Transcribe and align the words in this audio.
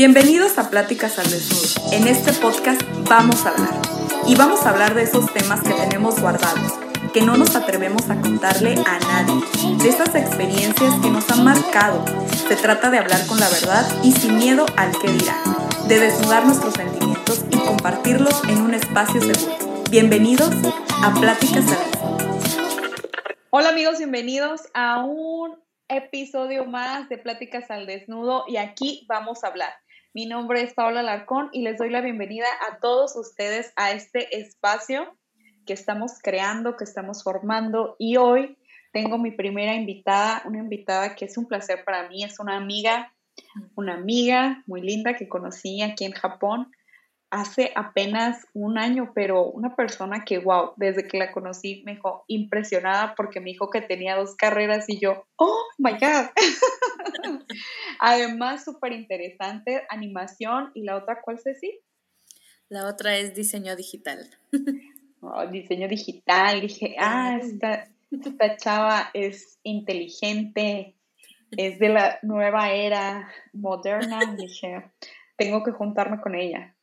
Bienvenidos 0.00 0.56
a 0.56 0.70
Pláticas 0.70 1.18
al 1.18 1.30
Desnudo. 1.30 1.92
En 1.92 2.08
este 2.08 2.32
podcast 2.32 2.80
vamos 3.06 3.44
a 3.44 3.50
hablar. 3.50 3.74
Y 4.26 4.34
vamos 4.34 4.64
a 4.64 4.70
hablar 4.70 4.94
de 4.94 5.02
esos 5.02 5.30
temas 5.34 5.60
que 5.60 5.74
tenemos 5.74 6.18
guardados, 6.18 6.72
que 7.12 7.20
no 7.20 7.36
nos 7.36 7.54
atrevemos 7.54 8.08
a 8.08 8.18
contarle 8.18 8.82
a 8.86 8.98
nadie, 8.98 9.44
de 9.76 9.90
esas 9.90 10.14
experiencias 10.14 10.94
que 11.02 11.10
nos 11.10 11.30
han 11.30 11.44
marcado. 11.44 12.02
Se 12.48 12.56
trata 12.56 12.88
de 12.88 12.96
hablar 12.96 13.26
con 13.26 13.38
la 13.38 13.50
verdad 13.50 13.86
y 14.02 14.12
sin 14.12 14.38
miedo 14.38 14.64
al 14.78 14.90
que 14.98 15.12
dirán, 15.12 15.44
de 15.86 16.00
desnudar 16.00 16.46
nuestros 16.46 16.72
sentimientos 16.72 17.44
y 17.50 17.58
compartirlos 17.58 18.42
en 18.44 18.62
un 18.62 18.72
espacio 18.72 19.20
seguro. 19.20 19.84
Bienvenidos 19.90 20.48
a 21.04 21.12
Pláticas 21.12 21.66
al 21.72 21.90
Desnudo. 21.90 22.28
Hola 23.50 23.68
amigos, 23.68 23.98
bienvenidos 23.98 24.62
a 24.72 25.04
un 25.04 25.60
episodio 25.90 26.64
más 26.64 27.10
de 27.10 27.18
Pláticas 27.18 27.70
al 27.70 27.84
Desnudo 27.84 28.44
y 28.48 28.56
aquí 28.56 29.04
vamos 29.06 29.44
a 29.44 29.48
hablar. 29.48 29.74
Mi 30.12 30.26
nombre 30.26 30.60
es 30.62 30.74
Paula 30.74 31.04
Larcón 31.04 31.50
y 31.52 31.62
les 31.62 31.78
doy 31.78 31.88
la 31.88 32.00
bienvenida 32.00 32.48
a 32.68 32.80
todos 32.80 33.14
ustedes 33.14 33.72
a 33.76 33.92
este 33.92 34.40
espacio 34.40 35.16
que 35.64 35.72
estamos 35.72 36.18
creando, 36.20 36.76
que 36.76 36.82
estamos 36.82 37.22
formando. 37.22 37.94
Y 37.96 38.16
hoy 38.16 38.58
tengo 38.92 39.18
mi 39.18 39.30
primera 39.30 39.72
invitada, 39.72 40.42
una 40.46 40.58
invitada 40.58 41.14
que 41.14 41.26
es 41.26 41.38
un 41.38 41.46
placer 41.46 41.84
para 41.84 42.08
mí, 42.08 42.24
es 42.24 42.40
una 42.40 42.56
amiga, 42.56 43.14
una 43.76 43.94
amiga 43.94 44.64
muy 44.66 44.80
linda 44.80 45.14
que 45.14 45.28
conocí 45.28 45.80
aquí 45.80 46.06
en 46.06 46.12
Japón 46.12 46.72
hace 47.30 47.72
apenas 47.76 48.46
un 48.52 48.76
año, 48.76 49.12
pero 49.14 49.44
una 49.44 49.76
persona 49.76 50.24
que, 50.24 50.38
wow, 50.38 50.72
desde 50.76 51.06
que 51.06 51.18
la 51.18 51.32
conocí 51.32 51.82
me 51.84 51.94
dejó 51.94 52.24
impresionada 52.26 53.14
porque 53.14 53.40
me 53.40 53.50
dijo 53.50 53.70
que 53.70 53.80
tenía 53.80 54.16
dos 54.16 54.34
carreras 54.34 54.88
y 54.88 54.98
yo, 54.98 55.24
oh 55.36 55.62
my 55.78 55.92
God. 55.92 56.30
Además, 58.00 58.64
súper 58.64 58.92
interesante, 58.92 59.84
animación 59.88 60.72
y 60.74 60.82
la 60.82 60.96
otra, 60.96 61.20
¿cuál 61.22 61.40
es 61.44 61.60
sí? 61.60 61.80
La 62.68 62.86
otra 62.86 63.16
es 63.16 63.34
diseño 63.34 63.76
digital. 63.76 64.30
Oh, 65.22 65.46
diseño 65.46 65.86
digital, 65.86 66.62
dije, 66.62 66.96
ah, 66.98 67.36
esta, 67.38 67.90
esta 68.10 68.56
chava 68.56 69.10
es 69.12 69.58
inteligente, 69.62 70.94
es 71.50 71.78
de 71.78 71.90
la 71.90 72.18
nueva 72.22 72.70
era 72.70 73.28
moderna, 73.52 74.34
dije, 74.34 74.90
tengo 75.36 75.62
que 75.62 75.72
juntarme 75.72 76.22
con 76.22 76.34
ella. 76.34 76.74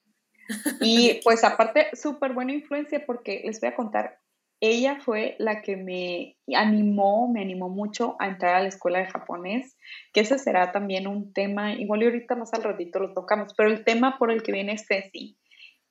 Y 0.81 1.19
pues 1.23 1.43
aparte, 1.43 1.87
súper 1.93 2.33
buena 2.33 2.53
influencia 2.53 3.05
porque 3.05 3.41
les 3.45 3.59
voy 3.59 3.69
a 3.69 3.75
contar, 3.75 4.19
ella 4.59 4.99
fue 4.99 5.35
la 5.37 5.61
que 5.61 5.75
me 5.75 6.37
animó, 6.55 7.31
me 7.31 7.41
animó 7.41 7.69
mucho 7.69 8.15
a 8.19 8.27
entrar 8.27 8.55
a 8.55 8.61
la 8.61 8.69
escuela 8.69 8.99
de 8.99 9.07
japonés, 9.07 9.77
que 10.13 10.21
ese 10.21 10.39
será 10.39 10.71
también 10.71 11.07
un 11.07 11.31
tema, 11.31 11.73
igual 11.73 12.01
y 12.01 12.05
ahorita 12.05 12.35
más 12.35 12.53
al 12.53 12.63
ratito 12.63 12.99
lo 12.99 13.13
tocamos, 13.13 13.53
pero 13.55 13.69
el 13.69 13.83
tema 13.83 14.17
por 14.17 14.31
el 14.31 14.41
que 14.41 14.51
viene 14.51 14.77
sí 14.77 15.37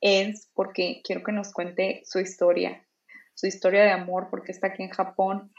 es 0.01 0.49
porque 0.53 1.01
quiero 1.03 1.23
que 1.23 1.31
nos 1.31 1.53
cuente 1.53 2.01
su 2.05 2.19
historia, 2.19 2.85
su 3.35 3.47
historia 3.47 3.83
de 3.83 3.91
amor, 3.91 4.27
porque 4.29 4.51
está 4.51 4.67
aquí 4.67 4.83
en 4.83 4.89
Japón 4.89 5.51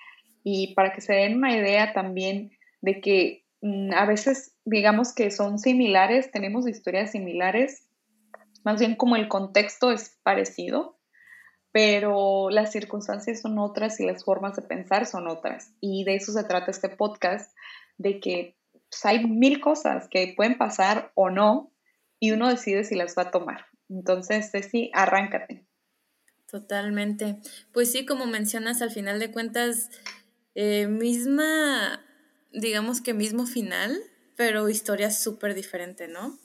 y 0.45 0.75
para 0.75 0.93
que 0.93 1.01
se 1.01 1.15
den 1.15 1.37
una 1.37 1.57
idea 1.57 1.93
también 1.93 2.51
de 2.83 3.01
que 3.01 3.45
mm, 3.63 3.93
a 3.95 4.05
veces 4.05 4.55
digamos 4.65 5.15
que 5.15 5.31
son 5.31 5.59
similares, 5.59 6.31
tenemos 6.31 6.69
historias 6.69 7.13
similares, 7.13 7.88
más 8.69 8.81
bien 8.81 8.97
como 8.97 9.17
el 9.17 9.29
contexto 9.29 9.91
es 9.93 10.19
parecido, 10.23 11.01
pero 11.73 12.51
las 12.51 12.71
circunstancias 12.71 13.41
son 13.41 13.59
otras 13.59 13.99
y 13.99 14.05
las 14.05 14.25
formas 14.25 14.57
de 14.57 14.61
pensar 14.61 15.07
son 15.07 15.27
otras. 15.27 15.73
Y 15.81 16.05
de 16.05 16.17
eso 16.17 16.33
se 16.33 16.45
trata 16.45 16.71
este 16.71 16.91
podcast, 16.91 17.57
de 17.97 18.21
que 18.21 18.59
pues, 18.91 19.07
hay 19.07 19.27
mil 19.27 19.63
cosas 19.63 20.07
que 20.11 20.35
pueden 20.37 20.59
pasar 20.59 21.13
o 21.15 21.31
no 21.31 21.73
y 22.21 22.33
uno 22.33 22.47
decide 22.51 22.85
si 22.85 22.95
las 22.95 23.17
va 23.17 23.23
a 23.23 23.31
tomar. 23.31 23.65
Entonces, 23.89 24.51
Ceci, 24.51 24.91
arráncate. 24.93 25.65
Totalmente. 26.51 27.39
Pues 27.73 27.91
sí, 27.91 28.05
como 28.05 28.27
mencionas, 28.27 28.83
al 28.83 28.91
final 28.91 29.19
de 29.19 29.33
cuentas, 29.33 29.89
eh, 30.55 30.89
misma, 30.89 32.05
digamos 32.53 33.01
que 33.01 33.15
mismo 33.15 33.47
final, 33.47 33.99
pero 34.37 34.69
historia 34.69 35.11
súper 35.11 35.55
diferente, 35.55 36.07
¿no? 36.07 36.39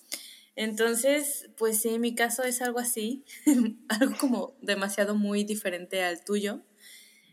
Entonces, 0.56 1.50
pues 1.58 1.81
sí, 1.81 1.97
mi 2.00 2.14
caso 2.16 2.44
es 2.44 2.62
algo 2.62 2.80
así, 2.80 3.25
algo 3.90 4.16
como 4.19 4.56
demasiado 4.62 5.16
muy 5.16 5.44
diferente 5.44 6.03
al 6.03 6.24
tuyo. 6.24 6.62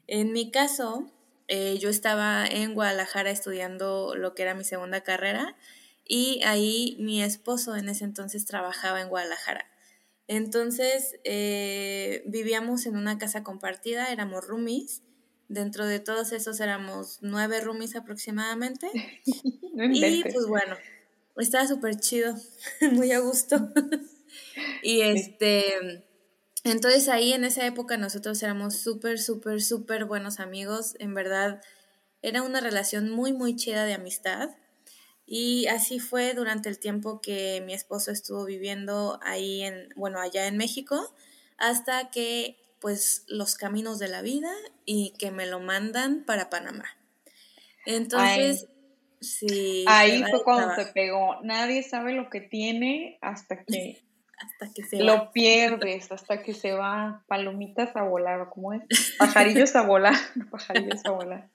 En 0.06 0.32
mi 0.32 0.50
caso, 0.50 1.12
eh, 1.48 1.78
yo 1.78 1.90
estaba 1.90 2.46
en 2.46 2.74
Guadalajara 2.74 3.30
estudiando 3.30 4.14
lo 4.14 4.34
que 4.34 4.42
era 4.42 4.54
mi 4.54 4.64
segunda 4.64 5.02
carrera 5.02 5.56
y 6.04 6.40
ahí 6.44 6.96
mi 6.98 7.22
esposo 7.22 7.76
en 7.76 7.88
ese 7.88 8.04
entonces 8.04 8.46
trabajaba 8.46 9.00
en 9.00 9.08
Guadalajara. 9.08 9.70
Entonces, 10.26 11.16
eh, 11.24 12.22
vivíamos 12.26 12.86
en 12.86 12.96
una 12.96 13.18
casa 13.18 13.42
compartida, 13.42 14.12
éramos 14.12 14.46
roomies. 14.46 15.02
Dentro 15.48 15.86
de 15.86 15.98
todos 15.98 16.30
esos 16.30 16.60
éramos 16.60 17.18
nueve 17.20 17.60
roomies 17.60 17.96
aproximadamente. 17.96 18.88
y 19.26 20.22
pues 20.22 20.46
bueno, 20.46 20.76
estaba 21.36 21.66
súper 21.66 21.96
chido, 21.98 22.34
muy 22.92 23.12
a 23.12 23.20
gusto. 23.20 23.72
y 24.82 25.02
este, 25.02 26.04
entonces 26.64 27.08
ahí 27.08 27.32
en 27.32 27.44
esa 27.44 27.66
época 27.66 27.96
nosotros 27.96 28.42
éramos 28.42 28.76
súper, 28.76 29.18
súper, 29.18 29.62
súper 29.62 30.04
buenos 30.04 30.40
amigos. 30.40 30.94
En 30.98 31.14
verdad, 31.14 31.62
era 32.22 32.42
una 32.42 32.60
relación 32.60 33.10
muy, 33.10 33.32
muy 33.32 33.56
chida 33.56 33.84
de 33.84 33.94
amistad. 33.94 34.50
Y 35.26 35.68
así 35.68 36.00
fue 36.00 36.34
durante 36.34 36.68
el 36.68 36.78
tiempo 36.78 37.20
que 37.20 37.62
mi 37.64 37.72
esposo 37.72 38.10
estuvo 38.10 38.44
viviendo 38.44 39.20
ahí 39.22 39.62
en, 39.62 39.88
bueno, 39.94 40.20
allá 40.20 40.46
en 40.48 40.56
México, 40.56 41.14
hasta 41.56 42.10
que 42.10 42.56
pues 42.80 43.24
los 43.28 43.54
caminos 43.54 43.98
de 43.98 44.08
la 44.08 44.22
vida 44.22 44.50
y 44.86 45.12
que 45.18 45.30
me 45.30 45.46
lo 45.46 45.60
mandan 45.60 46.24
para 46.24 46.50
Panamá. 46.50 46.86
Entonces, 47.86 48.66
Sí. 49.20 49.84
Ahí 49.86 50.24
fue 50.30 50.42
cuando 50.42 50.74
te 50.74 50.86
pegó. 50.86 51.40
Nadie 51.42 51.82
sabe 51.82 52.12
lo 52.12 52.30
que 52.30 52.40
tiene 52.40 53.18
hasta 53.20 53.64
que, 53.64 54.02
hasta 54.38 54.72
que 54.74 54.82
se 54.82 55.02
lo 55.02 55.30
pierdes, 55.32 56.10
hasta 56.10 56.42
que 56.42 56.54
se 56.54 56.72
va. 56.72 57.24
Palomitas 57.28 57.94
a 57.96 58.02
volar, 58.02 58.48
¿cómo 58.50 58.72
es? 58.72 58.82
Pajarillos 59.18 59.76
a 59.76 59.82
volar, 59.82 60.14
pajarillos 60.50 61.04
a 61.04 61.10
volar. 61.10 61.50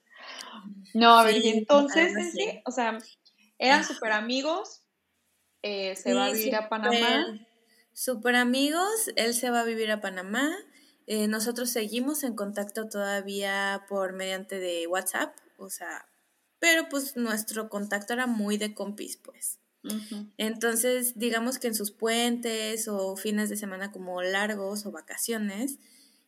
No, 0.94 1.18
a 1.18 1.24
ver, 1.24 1.44
y 1.44 1.48
entonces, 1.50 2.12
sí, 2.32 2.60
o 2.64 2.70
sea, 2.70 2.98
eran 3.58 3.84
súper 3.84 4.12
amigos, 4.12 4.82
eh, 5.62 5.94
se 5.96 6.14
va 6.14 6.26
a 6.26 6.32
vivir 6.32 6.54
a 6.56 6.68
Panamá. 6.68 7.26
Súper 7.92 8.36
amigos, 8.36 9.10
él 9.16 9.34
se 9.34 9.50
va 9.50 9.60
a 9.60 9.64
vivir 9.64 9.90
a 9.90 10.00
Panamá. 10.00 10.50
Eh, 11.06 11.28
nosotros 11.28 11.70
seguimos 11.70 12.24
en 12.24 12.34
contacto 12.34 12.88
todavía 12.88 13.84
por 13.88 14.12
mediante 14.12 14.58
de 14.58 14.86
WhatsApp, 14.86 15.36
o 15.56 15.70
sea, 15.70 16.06
pero 16.58 16.88
pues 16.88 17.16
nuestro 17.16 17.68
contacto 17.68 18.12
era 18.12 18.26
muy 18.26 18.56
de 18.56 18.74
compis, 18.74 19.16
pues. 19.16 19.58
Entonces, 20.36 21.16
digamos 21.16 21.58
que 21.58 21.68
en 21.68 21.74
sus 21.74 21.92
puentes 21.92 22.88
o 22.88 23.16
fines 23.16 23.50
de 23.50 23.56
semana 23.56 23.92
como 23.92 24.20
largos 24.20 24.84
o 24.84 24.90
vacaciones, 24.90 25.78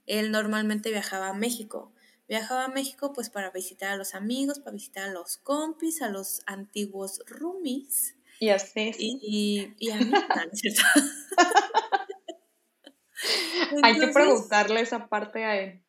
él 0.06 0.30
normalmente 0.30 0.90
viajaba 0.90 1.28
a 1.28 1.34
México. 1.34 1.92
Viajaba 2.28 2.66
a 2.66 2.68
México 2.68 3.12
pues 3.12 3.30
para 3.30 3.50
visitar 3.50 3.90
a 3.90 3.96
los 3.96 4.14
amigos, 4.14 4.60
para 4.60 4.72
visitar 4.72 5.08
a 5.08 5.12
los 5.12 5.38
compis, 5.38 6.02
a 6.02 6.08
los 6.08 6.42
antiguos 6.46 7.20
roomies. 7.26 8.14
Y 8.38 8.50
así. 8.50 8.92
Y, 8.98 9.74
y, 9.78 9.90
a 9.90 9.96
mí, 9.96 10.12
¿cierto? 10.52 10.82
Hay 13.82 13.98
que 13.98 14.08
preguntarle 14.08 14.80
esa 14.80 15.08
parte 15.08 15.44
a 15.44 15.60
él. 15.60 15.82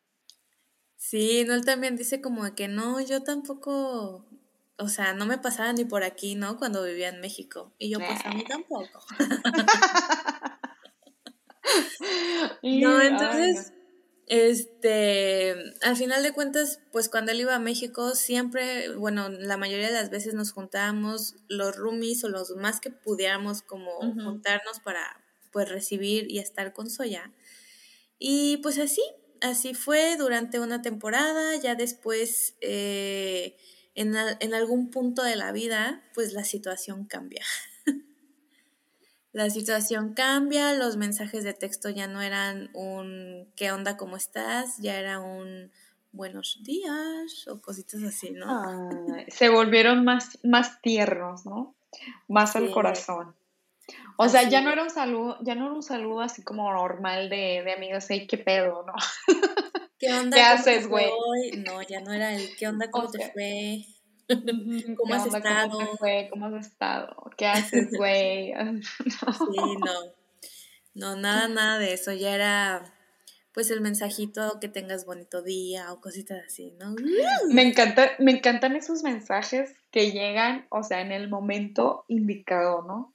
Sí, 1.02 1.44
no, 1.46 1.54
él 1.54 1.64
también 1.64 1.96
dice 1.96 2.20
como 2.20 2.54
que 2.54 2.68
no, 2.68 3.00
yo 3.00 3.22
tampoco 3.22 4.26
o 4.76 4.88
sea, 4.88 5.14
no 5.14 5.26
me 5.26 5.38
pasaba 5.38 5.72
ni 5.72 5.84
por 5.84 6.04
aquí, 6.04 6.34
¿no? 6.34 6.58
Cuando 6.58 6.82
vivía 6.82 7.08
en 7.08 7.20
México. 7.20 7.72
Y 7.78 7.90
yo, 7.90 7.98
pues 7.98 8.24
a 8.24 8.30
mí 8.30 8.44
tampoco. 8.44 9.04
no, 12.62 13.02
entonces, 13.02 13.72
este, 14.26 15.54
al 15.82 15.96
final 15.96 16.22
de 16.22 16.32
cuentas, 16.32 16.80
pues 16.92 17.10
cuando 17.10 17.32
él 17.32 17.40
iba 17.40 17.54
a 17.54 17.58
México, 17.58 18.14
siempre, 18.14 18.94
bueno, 18.94 19.28
la 19.28 19.58
mayoría 19.58 19.88
de 19.88 19.94
las 19.94 20.10
veces 20.10 20.34
nos 20.34 20.52
juntábamos 20.52 21.36
los 21.48 21.76
roomies 21.76 22.24
o 22.24 22.30
los 22.30 22.56
más 22.56 22.80
que 22.80 22.90
pudiéramos 22.90 23.62
como 23.62 24.00
juntarnos 24.00 24.80
para, 24.80 25.22
pues, 25.52 25.68
recibir 25.68 26.30
y 26.30 26.38
estar 26.38 26.72
con 26.72 26.88
Soya. 26.88 27.32
Y 28.18 28.58
pues 28.58 28.78
así, 28.78 29.02
así 29.40 29.74
fue 29.74 30.16
durante 30.16 30.60
una 30.60 30.82
temporada, 30.82 31.56
ya 31.56 31.74
después... 31.74 32.56
Eh, 32.60 33.56
en, 33.94 34.54
algún 34.54 34.90
punto 34.90 35.22
de 35.22 35.36
la 35.36 35.52
vida, 35.52 36.02
pues 36.14 36.32
la 36.32 36.44
situación 36.44 37.04
cambia. 37.04 37.44
la 39.32 39.50
situación 39.50 40.14
cambia, 40.14 40.74
los 40.74 40.96
mensajes 40.96 41.44
de 41.44 41.52
texto 41.52 41.90
ya 41.90 42.06
no 42.06 42.22
eran 42.22 42.70
un 42.74 43.52
¿qué 43.56 43.72
onda? 43.72 43.96
¿Cómo 43.96 44.16
estás? 44.16 44.78
Ya 44.78 44.98
era 44.98 45.20
un 45.20 45.70
buenos 46.12 46.60
días 46.64 47.46
o 47.48 47.60
cositas 47.60 48.02
así, 48.02 48.30
¿no? 48.32 49.06
se 49.28 49.48
volvieron 49.48 50.04
más, 50.04 50.38
más 50.42 50.80
tiernos, 50.82 51.46
¿no? 51.46 51.74
Más 52.26 52.56
al 52.56 52.70
corazón. 52.72 53.34
O 54.16 54.28
sea, 54.28 54.48
ya 54.48 54.60
no 54.60 54.70
era 54.70 54.82
un 54.82 54.90
saludo, 54.90 55.38
ya 55.42 55.54
no 55.54 55.66
era 55.66 55.74
un 55.74 55.82
saludo 55.82 56.20
así 56.20 56.42
como 56.42 56.70
normal 56.72 57.28
de, 57.30 57.62
de 57.64 57.72
amigos, 57.72 58.06
hey, 58.08 58.26
qué 58.28 58.38
pedo, 58.38 58.84
¿no? 58.86 58.92
¿Qué 59.98 60.12
onda? 60.12 60.34
¿Qué 60.34 60.42
haces, 60.42 60.88
güey? 60.88 61.10
No, 61.58 61.82
ya 61.82 62.00
no 62.00 62.12
era 62.12 62.34
el 62.34 62.56
¿qué 62.56 62.68
onda? 62.68 62.90
¿Cómo 62.90 63.10
te 63.10 63.30
fue? 63.30 63.84
¿Cómo 64.96 65.14
has 65.14 65.26
estado? 65.26 65.70
¿Cómo 65.70 65.96
fue? 65.96 66.28
¿Cómo 66.30 66.46
has 66.46 66.66
estado? 66.66 67.30
¿Qué 67.36 67.46
haces, 67.46 67.88
güey? 67.96 68.52
Sí, 68.52 69.76
no. 69.84 69.92
No, 70.94 71.16
nada, 71.16 71.48
nada 71.48 71.78
de 71.78 71.92
eso. 71.92 72.12
Ya 72.12 72.34
era 72.34 72.94
pues 73.52 73.70
el 73.70 73.80
mensajito 73.80 74.58
que 74.60 74.68
tengas 74.68 75.04
bonito 75.04 75.42
día 75.42 75.92
o 75.92 76.00
cositas 76.00 76.38
así, 76.46 76.72
¿no? 76.78 76.94
Me 77.52 77.62
encanta, 77.62 78.12
me 78.18 78.30
encantan 78.32 78.76
esos 78.76 79.02
mensajes 79.02 79.74
que 79.90 80.12
llegan, 80.12 80.66
o 80.70 80.82
sea, 80.82 81.00
en 81.00 81.10
el 81.10 81.28
momento 81.28 82.04
indicado, 82.08 82.82
¿no? 82.82 83.14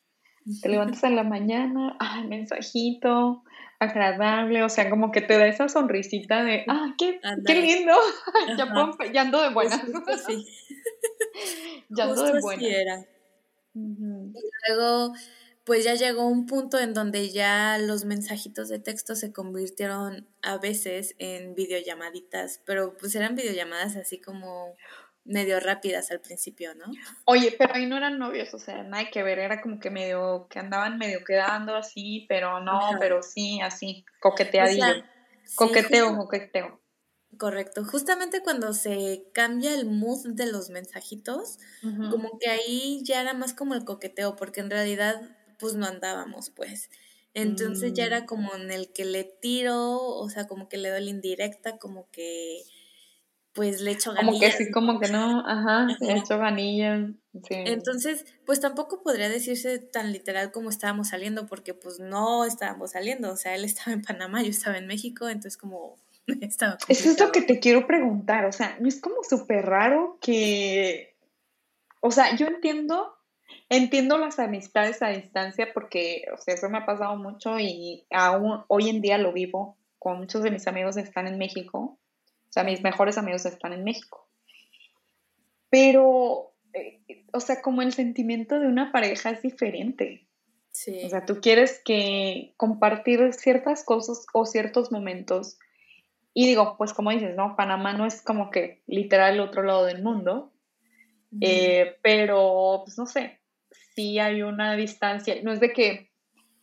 Te 0.61 0.69
levantas 0.69 1.03
en 1.03 1.15
la 1.15 1.23
mañana, 1.23 1.97
ay, 1.99 2.27
mensajito, 2.27 3.43
agradable, 3.79 4.63
o 4.63 4.69
sea, 4.69 4.89
como 4.89 5.11
que 5.11 5.21
te 5.21 5.37
da 5.37 5.47
esa 5.47 5.67
sonrisita 5.69 6.43
de, 6.43 6.65
ah, 6.67 6.93
qué, 6.97 7.19
qué 7.45 7.55
lindo, 7.55 7.93
ya, 8.57 8.71
puedo, 8.71 9.11
ya, 9.11 9.21
ando 9.21 9.41
de 9.41 9.49
buenas. 9.49 9.81
sí. 10.27 10.45
ya 11.89 12.03
ando 12.03 12.23
de 12.23 12.41
buenas. 12.41 13.05
Y 13.73 14.69
luego 14.69 15.13
pues 15.65 15.83
ya 15.83 15.95
llegó 15.95 16.27
un 16.27 16.45
punto 16.45 16.79
en 16.79 16.93
donde 16.93 17.31
ya 17.31 17.79
los 17.79 18.05
mensajitos 18.05 18.69
de 18.69 18.77
texto 18.77 19.15
se 19.15 19.33
convirtieron 19.33 20.27
a 20.43 20.59
veces 20.59 21.15
en 21.17 21.55
videollamaditas, 21.55 22.61
pero 22.65 22.95
pues 22.97 23.15
eran 23.15 23.35
videollamadas 23.35 23.95
así 23.95 24.21
como 24.21 24.75
medio 25.25 25.59
rápidas 25.59 26.11
al 26.11 26.21
principio, 26.21 26.75
¿no? 26.75 26.85
Oye, 27.25 27.55
pero 27.57 27.73
ahí 27.73 27.87
no 27.87 27.97
eran 27.97 28.19
novios, 28.19 28.53
o 28.53 28.59
sea, 28.59 28.83
nada 28.83 29.09
que 29.11 29.23
ver, 29.23 29.39
era 29.39 29.59
como 29.61 29.79
que 29.79 29.89
medio, 29.89 30.47
que 30.49 30.59
andaban 30.59 30.97
medio 30.97 31.23
quedando 31.25 31.75
así, 31.75 32.25
pero 32.29 32.61
no, 32.61 32.79
pero 32.99 33.21
sí, 33.23 33.59
así, 33.61 34.05
coqueteadillo. 34.21 35.03
coqueteo, 35.55 36.15
coqueteo. 36.15 36.79
Correcto, 37.37 37.83
justamente 37.83 38.41
cuando 38.41 38.71
se 38.71 39.25
cambia 39.33 39.73
el 39.73 39.87
mood 39.87 40.25
de 40.25 40.49
los 40.49 40.69
mensajitos, 40.69 41.57
como 41.81 42.39
que 42.39 42.49
ahí 42.49 43.01
ya 43.03 43.19
era 43.19 43.33
más 43.33 43.53
como 43.53 43.73
el 43.73 43.83
coqueteo, 43.83 44.35
porque 44.35 44.61
en 44.61 44.69
realidad 44.69 45.19
pues 45.59 45.73
no 45.73 45.85
andábamos, 45.85 46.49
pues. 46.51 46.89
Entonces 47.33 47.91
ya 47.93 48.05
era 48.05 48.21
mm. 48.21 48.25
como 48.25 48.55
en 48.55 48.71
el 48.71 48.93
que 48.93 49.03
le 49.03 49.25
tiro, 49.25 49.97
o 49.99 50.29
sea, 50.29 50.47
como 50.47 50.69
que 50.69 50.77
le 50.77 50.89
doy 50.89 51.03
la 51.03 51.09
indirecta, 51.09 51.77
como 51.77 52.09
que 52.11 52.63
pues 53.55 53.81
le 53.81 53.91
echo 53.91 54.13
ganillas. 54.13 54.27
Como 54.27 54.39
que 54.39 54.51
sí, 54.51 54.71
como 54.71 54.99
que 54.99 55.09
no, 55.09 55.47
ajá, 55.47 55.87
le 55.99 56.17
echo 56.17 56.37
ganillas. 56.37 57.09
Entonces, 57.49 58.25
pues 58.45 58.59
tampoco 58.59 59.01
podría 59.01 59.29
decirse 59.29 59.79
tan 59.79 60.11
literal 60.11 60.51
como 60.51 60.69
estábamos 60.69 61.07
saliendo, 61.07 61.47
porque 61.47 61.73
pues 61.73 61.99
no 61.99 62.45
estábamos 62.45 62.91
saliendo, 62.91 63.31
o 63.31 63.37
sea, 63.37 63.55
él 63.55 63.65
estaba 63.65 63.93
en 63.93 64.03
Panamá, 64.03 64.43
yo 64.43 64.49
estaba 64.49 64.77
en 64.77 64.85
México, 64.87 65.27
entonces 65.27 65.57
como 65.57 65.95
estaba 66.41 66.77
Eso 66.87 67.09
es 67.09 67.19
lo 67.19 67.31
que 67.31 67.41
te 67.41 67.59
quiero 67.59 67.87
preguntar, 67.87 68.45
o 68.45 68.51
sea, 68.51 68.77
no 68.79 68.87
es 68.87 69.01
como 69.01 69.23
súper 69.23 69.65
raro 69.65 70.19
que, 70.21 71.15
o 72.01 72.11
sea, 72.11 72.35
yo 72.35 72.45
entiendo 72.45 73.15
Entiendo 73.69 74.17
las 74.17 74.37
amistades 74.37 75.01
a 75.01 75.09
distancia 75.09 75.69
porque, 75.73 76.25
o 76.33 76.37
sea, 76.37 76.53
eso 76.53 76.69
me 76.69 76.77
ha 76.77 76.85
pasado 76.85 77.15
mucho 77.15 77.59
y 77.59 78.05
aún 78.11 78.63
hoy 78.67 78.89
en 78.89 79.01
día 79.01 79.17
lo 79.17 79.33
vivo. 79.33 79.77
Con 79.97 80.19
muchos 80.19 80.43
de 80.43 80.51
mis 80.51 80.67
amigos 80.67 80.97
están 80.97 81.27
en 81.27 81.39
México. 81.39 81.97
O 82.55 82.57
sea, 82.57 82.63
mis 82.63 82.81
mejores 82.81 83.17
amigos 83.17 83.45
están 83.45 83.73
en 83.73 83.83
México. 83.83 84.29
Pero, 85.69 86.53
eh, 86.71 87.01
o 87.33 87.41
sea, 87.41 87.61
como 87.61 87.81
el 87.81 87.91
sentimiento 87.91 88.61
de 88.61 88.67
una 88.67 88.93
pareja 88.93 89.31
es 89.31 89.41
diferente. 89.41 90.25
Sí. 90.71 91.01
O 91.03 91.09
sea, 91.09 91.25
tú 91.25 91.41
quieres 91.41 91.81
que 91.83 92.53
compartir 92.55 93.33
ciertas 93.33 93.83
cosas 93.83 94.25
o 94.31 94.45
ciertos 94.45 94.89
momentos. 94.89 95.59
Y 96.33 96.47
digo, 96.47 96.75
pues 96.77 96.93
como 96.93 97.11
dices, 97.11 97.35
¿no? 97.35 97.57
Panamá 97.57 97.91
no 97.91 98.05
es 98.05 98.21
como 98.21 98.49
que 98.51 98.81
literal 98.87 99.33
el 99.33 99.41
otro 99.41 99.63
lado 99.63 99.83
del 99.83 100.01
mundo. 100.01 100.53
Eh, 101.41 101.97
pero, 102.01 102.83
pues 102.85 102.97
no 102.97 103.05
sé, 103.05 103.41
sí 103.95 104.17
hay 104.17 104.43
una 104.43 104.77
distancia. 104.77 105.35
No 105.43 105.51
es 105.51 105.59
de 105.59 105.73
que, 105.73 106.09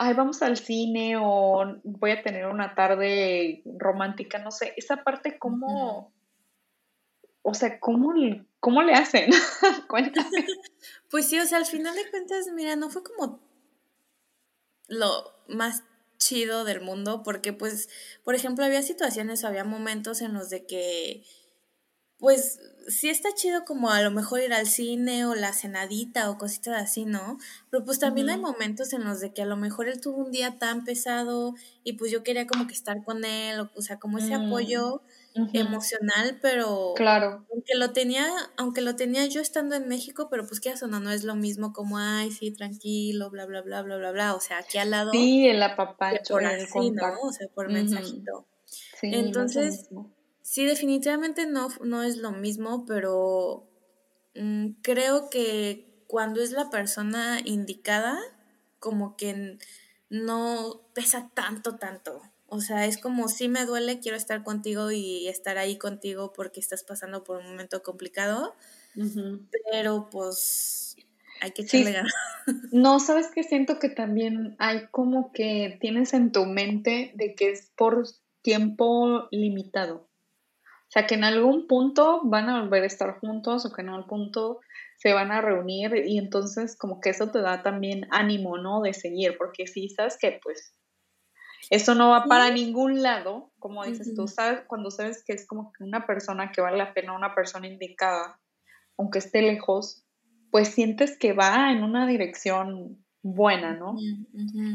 ay, 0.02 0.14
vamos 0.14 0.42
al 0.42 0.56
cine 0.56 1.16
o 1.16 1.76
voy 1.84 2.10
a 2.10 2.22
tener 2.22 2.46
una 2.46 2.74
tarde 2.74 3.62
romántica, 3.78 4.38
no 4.38 4.50
sé. 4.50 4.74
Esa 4.76 5.04
parte, 5.04 5.38
¿cómo? 5.38 6.12
O 7.42 7.54
sea, 7.54 7.78
¿cómo, 7.78 8.12
cómo 8.58 8.82
le 8.82 8.94
hacen? 8.94 9.30
Cuéntame. 9.88 10.28
Pues 11.10 11.28
sí, 11.28 11.38
o 11.38 11.44
sea, 11.44 11.58
al 11.58 11.66
final 11.66 11.94
de 11.94 12.10
cuentas, 12.10 12.46
mira, 12.54 12.74
no 12.74 12.88
fue 12.88 13.02
como 13.02 13.38
lo 14.88 15.24
más 15.46 15.84
chido 16.16 16.64
del 16.64 16.80
mundo, 16.80 17.22
porque 17.22 17.52
pues, 17.52 17.90
por 18.24 18.34
ejemplo, 18.34 18.64
había 18.64 18.80
situaciones, 18.80 19.44
había 19.44 19.62
momentos 19.62 20.22
en 20.22 20.32
los 20.32 20.48
de 20.48 20.64
que, 20.64 21.22
pues, 22.16 22.60
sí 22.88 23.08
está 23.08 23.30
chido 23.34 23.64
como 23.64 23.90
a 23.90 24.02
lo 24.02 24.10
mejor 24.10 24.40
ir 24.40 24.52
al 24.52 24.66
cine 24.66 25.26
o 25.26 25.34
la 25.34 25.52
cenadita 25.52 26.30
o 26.30 26.38
cositas 26.38 26.80
así, 26.80 27.04
¿no? 27.04 27.38
Pero 27.70 27.84
pues 27.84 27.98
también 27.98 28.30
hay 28.30 28.38
momentos 28.38 28.92
en 28.92 29.04
los 29.04 29.20
de 29.20 29.32
que 29.32 29.42
a 29.42 29.46
lo 29.46 29.56
mejor 29.56 29.88
él 29.88 30.00
tuvo 30.00 30.24
un 30.24 30.32
día 30.32 30.58
tan 30.58 30.84
pesado 30.84 31.54
y 31.84 31.94
pues 31.94 32.10
yo 32.10 32.22
quería 32.22 32.46
como 32.46 32.66
que 32.66 32.74
estar 32.74 33.04
con 33.04 33.24
él, 33.24 33.68
o, 33.74 33.82
sea, 33.82 33.98
como 33.98 34.18
ese 34.18 34.34
apoyo 34.34 35.02
mm, 35.34 35.48
emocional, 35.54 36.38
pero 36.40 36.94
claro. 36.94 37.46
aunque 37.52 37.74
lo 37.76 37.92
tenía, 37.92 38.26
aunque 38.56 38.80
lo 38.80 38.96
tenía 38.96 39.26
yo 39.26 39.40
estando 39.40 39.74
en 39.74 39.88
México, 39.88 40.28
pero 40.30 40.46
pues 40.46 40.60
qué 40.60 40.72
o 40.80 40.86
no, 40.86 41.00
no 41.00 41.10
es 41.10 41.24
lo 41.24 41.34
mismo 41.34 41.72
como 41.72 41.98
ay, 41.98 42.30
sí, 42.30 42.52
tranquilo, 42.52 43.30
bla 43.30 43.46
bla 43.46 43.62
bla 43.62 43.82
bla 43.82 43.96
bla 43.96 44.12
bla, 44.12 44.34
o 44.34 44.40
sea, 44.40 44.58
aquí 44.58 44.78
al 44.78 44.90
lado 44.90 45.12
Sí, 45.12 45.48
el 45.48 45.62
apapacho, 45.62 46.34
por 46.34 46.44
así, 46.44 46.90
¿no? 46.90 47.20
O 47.22 47.32
sea, 47.32 47.48
por 47.54 47.70
mensajito. 47.70 48.46
Sí, 48.64 49.10
Entonces, 49.12 49.88
Sí, 50.42 50.64
definitivamente 50.64 51.46
no, 51.46 51.68
no 51.82 52.02
es 52.02 52.16
lo 52.16 52.32
mismo, 52.32 52.84
pero 52.84 53.68
mm, 54.34 54.70
creo 54.82 55.30
que 55.30 56.04
cuando 56.06 56.42
es 56.42 56.50
la 56.50 56.68
persona 56.68 57.40
indicada, 57.44 58.18
como 58.78 59.16
que 59.16 59.58
no 60.10 60.82
pesa 60.94 61.30
tanto, 61.34 61.76
tanto. 61.76 62.20
O 62.46 62.60
sea, 62.60 62.84
es 62.84 62.98
como 62.98 63.28
si 63.28 63.48
me 63.48 63.64
duele, 63.64 64.00
quiero 64.00 64.18
estar 64.18 64.42
contigo 64.42 64.90
y 64.90 65.26
estar 65.26 65.56
ahí 65.56 65.78
contigo 65.78 66.34
porque 66.34 66.60
estás 66.60 66.84
pasando 66.84 67.24
por 67.24 67.38
un 67.38 67.46
momento 67.46 67.82
complicado, 67.82 68.54
pero 69.70 70.10
pues 70.10 70.96
hay 71.40 71.52
que 71.52 71.62
echarle 71.62 71.92
ganas. 71.92 72.12
No, 72.72 72.98
sabes 72.98 73.28
que 73.28 73.44
siento 73.44 73.78
que 73.78 73.88
también 73.88 74.56
hay 74.58 74.88
como 74.90 75.32
que 75.32 75.78
tienes 75.80 76.12
en 76.12 76.32
tu 76.32 76.44
mente 76.44 77.12
de 77.14 77.34
que 77.34 77.52
es 77.52 77.70
por 77.76 78.04
tiempo 78.42 79.28
limitado. 79.30 80.08
O 80.92 80.98
sea, 80.98 81.06
que 81.06 81.14
en 81.14 81.24
algún 81.24 81.66
punto 81.66 82.20
van 82.22 82.50
a 82.50 82.60
volver 82.60 82.82
a 82.82 82.86
estar 82.86 83.18
juntos 83.18 83.64
o 83.64 83.72
que 83.72 83.80
en 83.80 83.88
algún 83.88 84.06
punto 84.08 84.60
se 84.98 85.14
van 85.14 85.32
a 85.32 85.40
reunir 85.40 86.04
y 86.06 86.18
entonces 86.18 86.76
como 86.76 87.00
que 87.00 87.08
eso 87.08 87.30
te 87.30 87.40
da 87.40 87.62
también 87.62 88.06
ánimo, 88.10 88.58
¿no? 88.58 88.82
De 88.82 88.92
seguir, 88.92 89.38
porque 89.38 89.66
si 89.66 89.88
sabes 89.88 90.18
que 90.20 90.38
pues 90.42 90.74
eso 91.70 91.94
no 91.94 92.10
va 92.10 92.26
para 92.26 92.50
ningún 92.50 93.02
lado, 93.02 93.54
como 93.58 93.86
dices 93.86 94.14
tú, 94.14 94.28
sabes, 94.28 94.64
cuando 94.66 94.90
sabes 94.90 95.24
que 95.24 95.32
es 95.32 95.46
como 95.46 95.72
que 95.72 95.82
una 95.82 96.06
persona 96.06 96.52
que 96.52 96.60
vale 96.60 96.76
la 96.76 96.92
pena, 96.92 97.16
una 97.16 97.34
persona 97.34 97.66
indicada, 97.66 98.38
aunque 98.98 99.20
esté 99.20 99.40
lejos, 99.40 100.04
pues 100.50 100.68
sientes 100.68 101.16
que 101.16 101.32
va 101.32 101.72
en 101.72 101.84
una 101.84 102.06
dirección 102.06 103.02
buena, 103.22 103.72
¿no? 103.72 103.96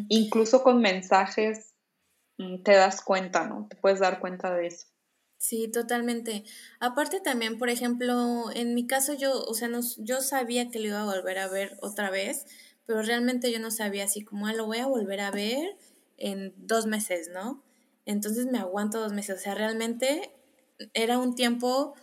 Incluso 0.10 0.64
con 0.64 0.82
mensajes 0.82 1.76
mm, 2.40 2.64
te 2.64 2.72
das 2.72 3.04
cuenta, 3.04 3.48
¿no? 3.48 3.68
Te 3.70 3.76
puedes 3.76 4.00
dar 4.00 4.20
cuenta 4.20 4.56
de 4.56 4.66
eso. 4.66 4.88
Sí, 5.38 5.68
totalmente. 5.68 6.44
Aparte 6.80 7.20
también, 7.20 7.58
por 7.58 7.70
ejemplo, 7.70 8.50
en 8.54 8.74
mi 8.74 8.88
caso 8.88 9.14
yo, 9.14 9.44
o 9.44 9.54
sea, 9.54 9.68
no, 9.68 9.82
yo 9.98 10.22
sabía 10.22 10.70
que 10.70 10.80
lo 10.80 10.88
iba 10.88 11.02
a 11.02 11.06
volver 11.06 11.38
a 11.38 11.48
ver 11.48 11.78
otra 11.82 12.10
vez, 12.10 12.46
pero 12.86 13.02
realmente 13.02 13.52
yo 13.52 13.60
no 13.60 13.70
sabía 13.70 14.06
así 14.06 14.24
como, 14.24 14.48
ah, 14.48 14.54
lo 14.54 14.66
voy 14.66 14.80
a 14.80 14.88
volver 14.88 15.20
a 15.20 15.32
ver 15.32 15.78
en 16.18 16.54
dos 16.58 16.88
meses, 16.88 17.30
¿no? 17.32 17.64
Entonces 18.06 18.48
me 18.48 18.58
aguanto 18.58 19.00
dos 19.00 19.14
meses. 19.14 19.38
O 19.38 19.40
sea, 19.40 19.54
realmente 19.54 20.32
era 20.94 21.20
un 21.20 21.36
tiempo 21.36 21.94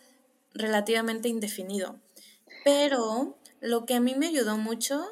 relativamente 0.52 1.28
indefinido. 1.28 2.00
Pero 2.64 3.38
lo 3.60 3.84
que 3.84 3.94
a 3.94 4.00
mí 4.00 4.14
me 4.14 4.28
ayudó 4.28 4.56
mucho... 4.58 5.02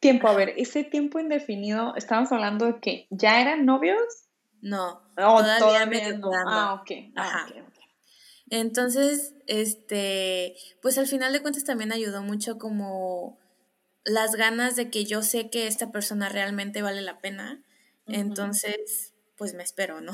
Tiempo, 0.00 0.28
a 0.28 0.34
ver, 0.34 0.52
ese 0.58 0.84
tiempo 0.84 1.18
indefinido, 1.18 1.94
estamos 1.96 2.30
hablando 2.32 2.66
de 2.66 2.80
que 2.80 3.06
ya 3.10 3.40
eran 3.40 3.64
novios 3.64 4.24
no, 4.64 5.02
todavía, 5.14 5.86
Ah, 6.46 6.80
ok. 6.80 6.90
Ajá. 7.14 7.46
Entonces, 8.50 9.34
este, 9.46 10.54
pues 10.82 10.98
al 10.98 11.06
final 11.06 11.32
de 11.32 11.40
cuentas 11.40 11.64
también 11.64 11.92
ayudó 11.92 12.22
mucho 12.22 12.58
como 12.58 13.38
las 14.04 14.36
ganas 14.36 14.76
de 14.76 14.90
que 14.90 15.04
yo 15.04 15.22
sé 15.22 15.50
que 15.50 15.66
esta 15.66 15.90
persona 15.90 16.28
realmente 16.28 16.82
vale 16.82 17.00
la 17.00 17.20
pena. 17.20 17.62
Entonces, 18.06 19.14
pues 19.36 19.54
me 19.54 19.62
espero, 19.62 20.00
¿no? 20.00 20.12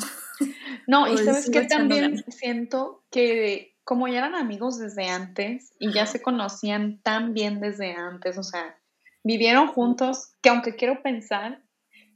No, 0.86 1.12
y 1.12 1.16
sabes 1.18 1.50
que 1.50 1.62
también 1.62 2.24
siento 2.28 3.02
que 3.10 3.76
como 3.84 4.06
ya 4.06 4.18
eran 4.18 4.36
amigos 4.36 4.78
desde 4.78 5.08
antes 5.08 5.72
y 5.80 5.92
ya 5.92 6.06
se 6.06 6.22
conocían 6.22 7.00
tan 7.02 7.34
bien 7.34 7.60
desde 7.60 7.92
antes, 7.92 8.38
o 8.38 8.44
sea, 8.44 8.78
vivieron 9.24 9.66
juntos, 9.68 10.34
que 10.40 10.50
aunque 10.50 10.76
quiero 10.76 11.02
pensar 11.02 11.60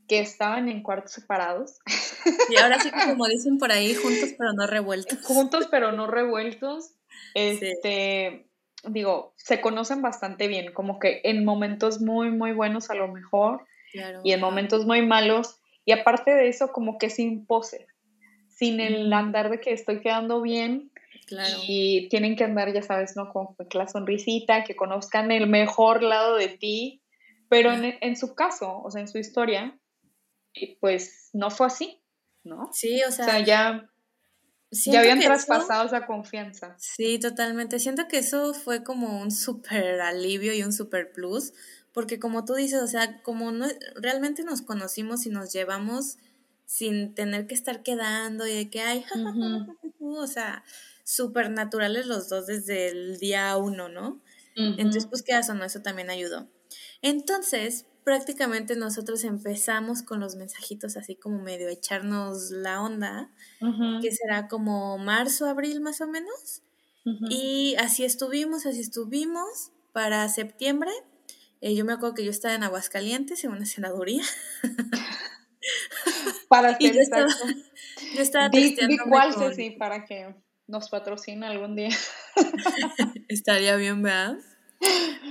que 0.08 0.20
estaban 0.20 0.68
en 0.68 0.82
cuartos 0.82 1.12
separados. 1.12 1.78
Y 2.48 2.56
ahora 2.56 2.80
sí, 2.80 2.90
como 2.90 3.26
dicen 3.26 3.58
por 3.58 3.70
ahí, 3.70 3.94
juntos 3.94 4.30
pero 4.38 4.54
no 4.54 4.66
revueltos. 4.66 5.18
Juntos 5.24 5.68
pero 5.70 5.92
no 5.92 6.06
revueltos. 6.06 6.94
Este, 7.34 8.46
digo, 8.86 9.34
se 9.36 9.60
conocen 9.60 10.02
bastante 10.02 10.48
bien, 10.48 10.72
como 10.72 10.98
que 10.98 11.20
en 11.24 11.44
momentos 11.44 12.00
muy, 12.00 12.30
muy 12.30 12.52
buenos 12.52 12.90
a 12.90 12.94
lo 12.94 13.08
mejor, 13.08 13.66
y 14.24 14.32
en 14.32 14.40
momentos 14.40 14.86
muy 14.86 15.02
malos, 15.06 15.60
y 15.84 15.92
aparte 15.92 16.32
de 16.32 16.48
eso, 16.48 16.72
como 16.72 16.98
que 16.98 17.10
sin 17.10 17.46
pose, 17.46 17.86
sin 18.48 18.80
el 18.80 19.12
andar 19.12 19.50
de 19.50 19.60
que 19.60 19.72
estoy 19.72 20.00
quedando 20.00 20.40
bien, 20.40 20.90
claro. 21.26 21.56
y 21.68 22.08
tienen 22.08 22.36
que 22.36 22.44
andar, 22.44 22.72
ya 22.72 22.82
sabes, 22.82 23.16
¿no? 23.16 23.32
Con 23.32 23.48
la 23.72 23.86
sonrisita, 23.86 24.64
que 24.64 24.76
conozcan 24.76 25.30
el 25.30 25.46
mejor 25.46 26.02
lado 26.02 26.36
de 26.36 26.48
ti, 26.48 27.02
pero 27.48 27.72
en, 27.72 27.96
en 28.00 28.16
su 28.16 28.34
caso, 28.34 28.80
o 28.82 28.90
sea, 28.90 29.00
en 29.00 29.08
su 29.08 29.18
historia, 29.18 29.78
pues 30.80 31.30
no 31.32 31.50
fue 31.50 31.66
así, 31.66 32.00
¿no? 32.42 32.70
Sí, 32.72 33.02
o 33.02 33.10
sea, 33.10 33.26
o 33.26 33.28
sea 33.28 33.40
ya 33.40 33.90
ya 34.74 35.00
habían 35.00 35.20
traspasado 35.20 35.86
esa 35.86 36.06
confianza. 36.06 36.76
Sí, 36.78 37.18
totalmente. 37.18 37.78
Siento 37.78 38.08
que 38.08 38.18
eso 38.18 38.54
fue 38.54 38.82
como 38.82 39.20
un 39.20 39.30
súper 39.30 40.00
alivio 40.00 40.52
y 40.52 40.62
un 40.62 40.72
súper 40.72 41.12
plus, 41.12 41.52
porque 41.92 42.18
como 42.18 42.44
tú 42.44 42.54
dices, 42.54 42.82
o 42.82 42.88
sea, 42.88 43.22
como 43.22 43.52
no, 43.52 43.66
realmente 43.96 44.42
nos 44.42 44.62
conocimos 44.62 45.26
y 45.26 45.30
nos 45.30 45.52
llevamos 45.52 46.18
sin 46.66 47.14
tener 47.14 47.46
que 47.46 47.54
estar 47.54 47.82
quedando 47.82 48.46
y 48.46 48.54
de 48.54 48.70
que, 48.70 48.80
ay, 48.80 49.04
o 50.00 50.26
sea, 50.26 50.64
súper 51.04 51.50
naturales 51.50 52.06
los 52.06 52.28
dos 52.28 52.46
desde 52.46 52.88
el 52.88 53.18
día 53.18 53.56
uno, 53.56 53.88
¿no? 53.88 54.20
Entonces, 54.56 55.06
pues, 55.06 55.22
¿qué 55.22 55.34
o 55.34 55.54
no? 55.54 55.64
Eso 55.64 55.82
también 55.82 56.10
ayudó. 56.10 56.48
Entonces, 57.02 57.86
prácticamente 58.04 58.76
nosotros 58.76 59.24
empezamos 59.24 60.02
con 60.02 60.20
los 60.20 60.36
mensajitos 60.36 60.96
así 60.96 61.16
como 61.16 61.40
medio 61.40 61.68
echarnos 61.68 62.50
la 62.50 62.82
onda, 62.82 63.30
que 64.00 64.12
será 64.12 64.48
como 64.48 64.98
marzo, 64.98 65.46
abril 65.46 65.80
más 65.80 66.00
o 66.00 66.06
menos. 66.06 66.62
Y 67.28 67.74
así 67.78 68.04
estuvimos, 68.04 68.66
así 68.66 68.80
estuvimos 68.80 69.72
para 69.92 70.28
septiembre. 70.28 70.90
Eh, 71.60 71.74
yo 71.74 71.84
me 71.84 71.92
acuerdo 71.92 72.14
que 72.14 72.24
yo 72.24 72.30
estaba 72.30 72.54
en 72.54 72.62
Aguascalientes 72.62 73.44
en 73.44 73.52
una 73.52 73.66
senaduría. 73.66 74.22
para 76.48 76.76
ser 76.78 76.94
yo 76.94 77.00
estaba, 77.00 77.26
yo 78.14 78.22
estaba 78.22 78.48
di, 78.48 78.76
cuál, 79.08 79.34
para 79.78 80.04
que 80.04 80.34
nos 80.66 80.88
patrocine 80.88 81.46
algún 81.46 81.76
día. 81.76 81.90
Estaría 83.28 83.76
bien, 83.76 84.02
¿verdad? 84.02 84.38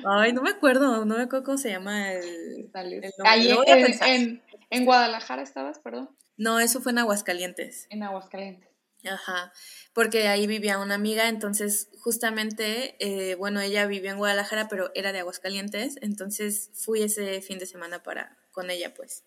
Ay, 0.05 0.33
no 0.33 0.41
me 0.41 0.49
acuerdo, 0.49 1.05
no 1.05 1.17
me 1.17 1.23
acuerdo 1.23 1.45
cómo 1.45 1.57
se 1.57 1.69
llama 1.69 2.11
el, 2.13 2.69
el 2.73 4.41
en, 4.69 4.85
Guadalajara 4.85 5.41
estabas, 5.41 5.79
perdón. 5.79 6.09
No, 6.35 6.59
eso 6.59 6.81
fue 6.81 6.91
en 6.91 6.99
Aguascalientes. 6.99 7.87
En 7.89 8.03
Aguascalientes. 8.03 8.69
Ajá, 9.05 9.51
porque 9.93 10.27
ahí 10.29 10.47
vivía 10.47 10.79
una 10.79 10.95
amiga, 10.95 11.27
entonces 11.27 11.89
justamente, 11.99 12.95
eh, 12.99 13.35
bueno, 13.35 13.59
ella 13.59 13.85
vivía 13.85 14.11
en 14.11 14.17
Guadalajara, 14.17 14.67
pero 14.69 14.91
era 14.95 15.11
de 15.11 15.19
Aguascalientes, 15.19 15.97
entonces 16.01 16.69
fui 16.73 17.01
ese 17.01 17.41
fin 17.41 17.59
de 17.59 17.65
semana 17.65 18.01
para 18.01 18.37
con 18.51 18.69
ella, 18.69 18.93
pues. 18.93 19.23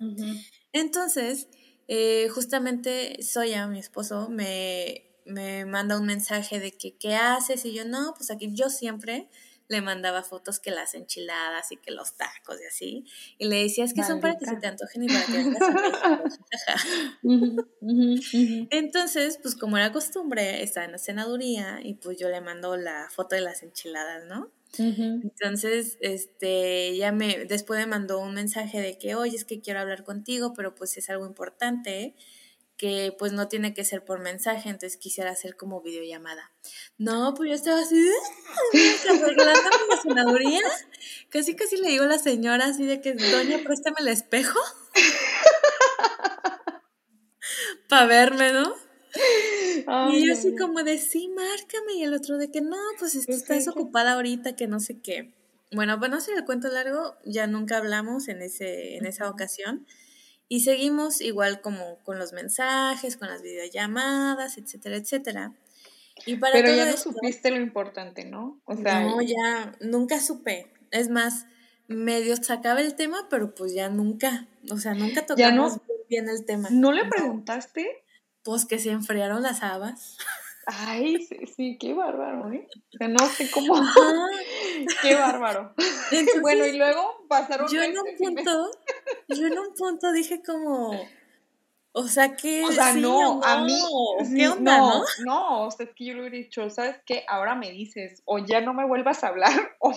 Entonces, 0.73 1.49
eh, 1.89 2.29
justamente 2.31 3.23
Soya, 3.23 3.67
mi 3.67 3.79
esposo, 3.79 4.31
me, 4.31 5.07
me 5.27 5.67
manda 5.67 5.99
un 5.99 6.07
mensaje 6.07 6.59
de 6.59 6.73
que, 6.73 6.97
¿qué 6.97 7.15
haces? 7.15 7.65
Y 7.67 7.75
yo, 7.75 7.85
no, 7.85 8.15
pues 8.17 8.31
aquí 8.31 8.55
yo 8.55 8.71
siempre 8.71 9.29
le 9.69 9.81
mandaba 9.81 10.23
fotos 10.23 10.61
que 10.61 10.71
las 10.71 10.95
enchiladas 10.95 11.73
y 11.73 11.77
que 11.77 11.91
los 11.91 12.17
tacos 12.17 12.61
y 12.61 12.67
así. 12.67 13.05
Y 13.39 13.49
le 13.49 13.63
decía, 13.63 13.85
es 13.85 13.95
que 13.95 14.05
son 14.05 14.21
para 14.21 14.39
que 14.39 14.47
se 14.47 14.57
te 14.57 14.67
antojen 14.67 15.05
y 15.05 15.09
para 15.09 15.27
que 15.27 15.33
vengas 15.33 15.63
a 15.63 16.25
Entonces, 18.71 19.39
pues 19.43 19.57
como 19.57 19.77
era 19.77 19.93
costumbre, 19.93 20.63
estaba 20.63 20.87
en 20.87 20.93
la 20.93 20.99
cenaduría 20.99 21.81
y 21.83 21.95
pues 21.95 22.19
yo 22.19 22.29
le 22.29 22.41
mando 22.41 22.77
la 22.77 23.09
foto 23.11 23.35
de 23.35 23.43
las 23.43 23.63
enchiladas, 23.63 24.25
¿no? 24.27 24.53
Entonces, 24.79 25.97
este, 26.01 26.97
ya 26.97 27.11
me, 27.11 27.47
después 27.47 27.81
me 27.81 27.87
mandó 27.87 28.19
un 28.21 28.35
mensaje 28.35 28.81
de 28.81 28.99
que, 28.99 29.15
oye, 29.15 29.35
es 29.35 29.45
que 29.47 29.61
quiero 29.61 29.81
hablar 29.81 30.05
contigo, 30.05 30.53
pero 30.55 30.75
pues 30.75 30.97
es 30.99 31.09
algo 31.09 31.27
importante 31.27 32.15
que 32.77 33.15
pues 33.19 33.33
no 33.33 33.49
tiene 33.49 33.75
que 33.75 33.85
ser 33.85 34.05
por 34.05 34.21
mensaje, 34.21 34.69
entonces 34.69 34.99
quisiera 34.99 35.31
hacer 35.31 35.57
como 35.57 35.81
videollamada. 35.81 36.53
No, 36.99 37.33
pues 37.35 37.49
yo 37.49 37.55
estaba 37.55 37.81
así, 37.81 38.07
arreglando 39.11 39.71
la 39.91 39.97
senaduría. 40.03 40.61
Casi 41.31 41.57
casi 41.57 41.79
le 41.79 41.89
digo 41.89 42.05
a 42.05 42.09
la 42.09 42.19
señora 42.19 42.67
así 42.67 42.85
de 42.85 43.01
que, 43.01 43.15
doña, 43.15 43.61
préstame 43.65 43.97
el 44.01 44.09
espejo. 44.09 44.61
Para 47.89 48.07
verme, 48.07 48.53
¿no? 48.53 48.75
y 50.13 50.27
yo 50.27 50.35
así 50.35 50.55
como 50.57 50.83
de, 50.83 50.99
sí, 50.99 51.29
márcame. 51.29 51.95
Y 51.95 52.03
el 52.03 52.15
otro 52.15 52.37
de 52.37 52.51
que, 52.51 52.61
no, 52.61 52.77
pues 52.99 53.15
estás 53.15 53.69
ocupada 53.69 54.15
ahorita, 54.15 54.57
que 54.57 54.67
no 54.67 54.81
sé 54.81 55.01
qué. 55.01 55.33
Bueno, 55.73 55.99
bueno, 55.99 56.21
si 56.21 56.33
el 56.33 56.45
cuento 56.45 56.69
largo, 56.69 57.17
ya 57.25 57.47
nunca 57.47 57.79
hablamos 57.79 58.27
en, 58.29 58.43
ese, 58.43 58.97
en 58.97 59.07
esa 59.07 59.31
ocasión. 59.31 59.87
Y 60.49 60.61
seguimos 60.61 61.21
igual 61.21 61.61
como 61.61 61.99
con 62.05 62.19
los 62.19 62.33
mensajes, 62.33 63.17
con 63.17 63.29
las 63.29 63.43
videollamadas, 63.43 64.59
etcétera, 64.59 64.97
etcétera. 64.97 65.53
Y 66.25 66.37
para 66.37 66.55
Pero 66.55 66.75
ya 66.75 66.87
no 66.87 66.97
supiste 66.97 67.51
lo 67.51 67.57
importante, 67.57 68.25
¿no? 68.25 68.61
O 68.65 68.77
sea, 68.77 69.01
no, 69.01 69.21
ya 69.21 69.77
nunca 69.81 70.21
supe. 70.21 70.73
Es 70.91 71.11
más, 71.11 71.47
medio 71.89 72.37
sacaba 72.37 72.81
el 72.81 72.95
tema, 72.95 73.27
pero 73.29 73.55
pues 73.55 73.75
ya 73.75 73.89
nunca, 73.89 74.47
o 74.71 74.79
sea, 74.79 74.95
nunca 74.95 75.27
tocamos 75.27 75.79
bien 76.09 76.29
el 76.29 76.45
tema. 76.45 76.69
¿No 76.71 76.93
le 76.93 77.05
preguntaste? 77.07 78.05
Pues 78.43 78.65
que 78.65 78.79
se 78.79 78.91
enfriaron 78.91 79.43
las 79.43 79.63
habas. 79.63 80.17
Ay, 80.69 81.25
sí, 81.25 81.37
sí, 81.47 81.79
qué 81.79 81.95
bárbaro, 81.95 82.53
¿eh? 82.53 82.67
O 82.95 82.99
sea, 82.99 83.07
no 83.07 83.25
sé 83.29 83.49
cómo. 83.53 83.75
qué 85.03 85.15
bárbaro. 85.15 85.75
bueno, 86.41 86.67
y 86.67 86.77
luego 86.77 87.25
pasaron. 87.29 87.69
Yo 87.71 87.83
en 87.83 87.97
un 87.97 88.17
punto, 88.19 88.71
yo 89.29 89.47
en 89.47 89.59
un 89.59 89.75
punto 89.75 90.13
dije 90.13 90.43
como. 90.43 90.93
O 91.93 92.09
sea 92.09 92.37
que. 92.37 92.63
O 92.63 92.73
sea, 92.73 92.93
no, 92.95 93.43
a 93.43 93.65
mí. 93.65 93.81
¿Qué 94.37 94.49
onda, 94.49 94.79
no, 94.79 95.05
no? 95.25 95.67
o 95.67 95.71
sea, 95.71 95.87
es 95.87 95.93
que 95.95 96.05
yo 96.05 96.15
le 96.15 96.27
he 96.27 96.31
dicho, 96.31 96.69
¿sabes 96.69 96.97
qué? 97.07 97.25
Ahora 97.27 97.55
me 97.55 97.71
dices, 97.71 98.23
o 98.27 98.39
ya 98.39 98.61
no 98.61 98.75
me 98.75 98.87
vuelvas 98.87 99.25
a 99.25 99.29
hablar, 99.29 99.77
o. 99.81 99.93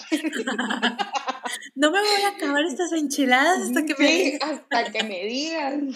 no 1.76 1.92
me 1.92 2.00
voy 2.00 2.22
a 2.24 2.30
acabar 2.30 2.64
estas 2.64 2.94
enchiladas 2.94 3.60
hasta 3.64 3.86
que 3.86 3.96
me 4.00 4.40
hasta 4.42 4.92
que 4.92 5.04
me 5.04 5.26
digan. 5.26 5.92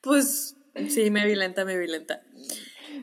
pues 0.00 0.56
sí, 0.88 1.10
me 1.10 1.26
violenta, 1.26 1.64
me 1.64 1.76
violenta. 1.76 2.22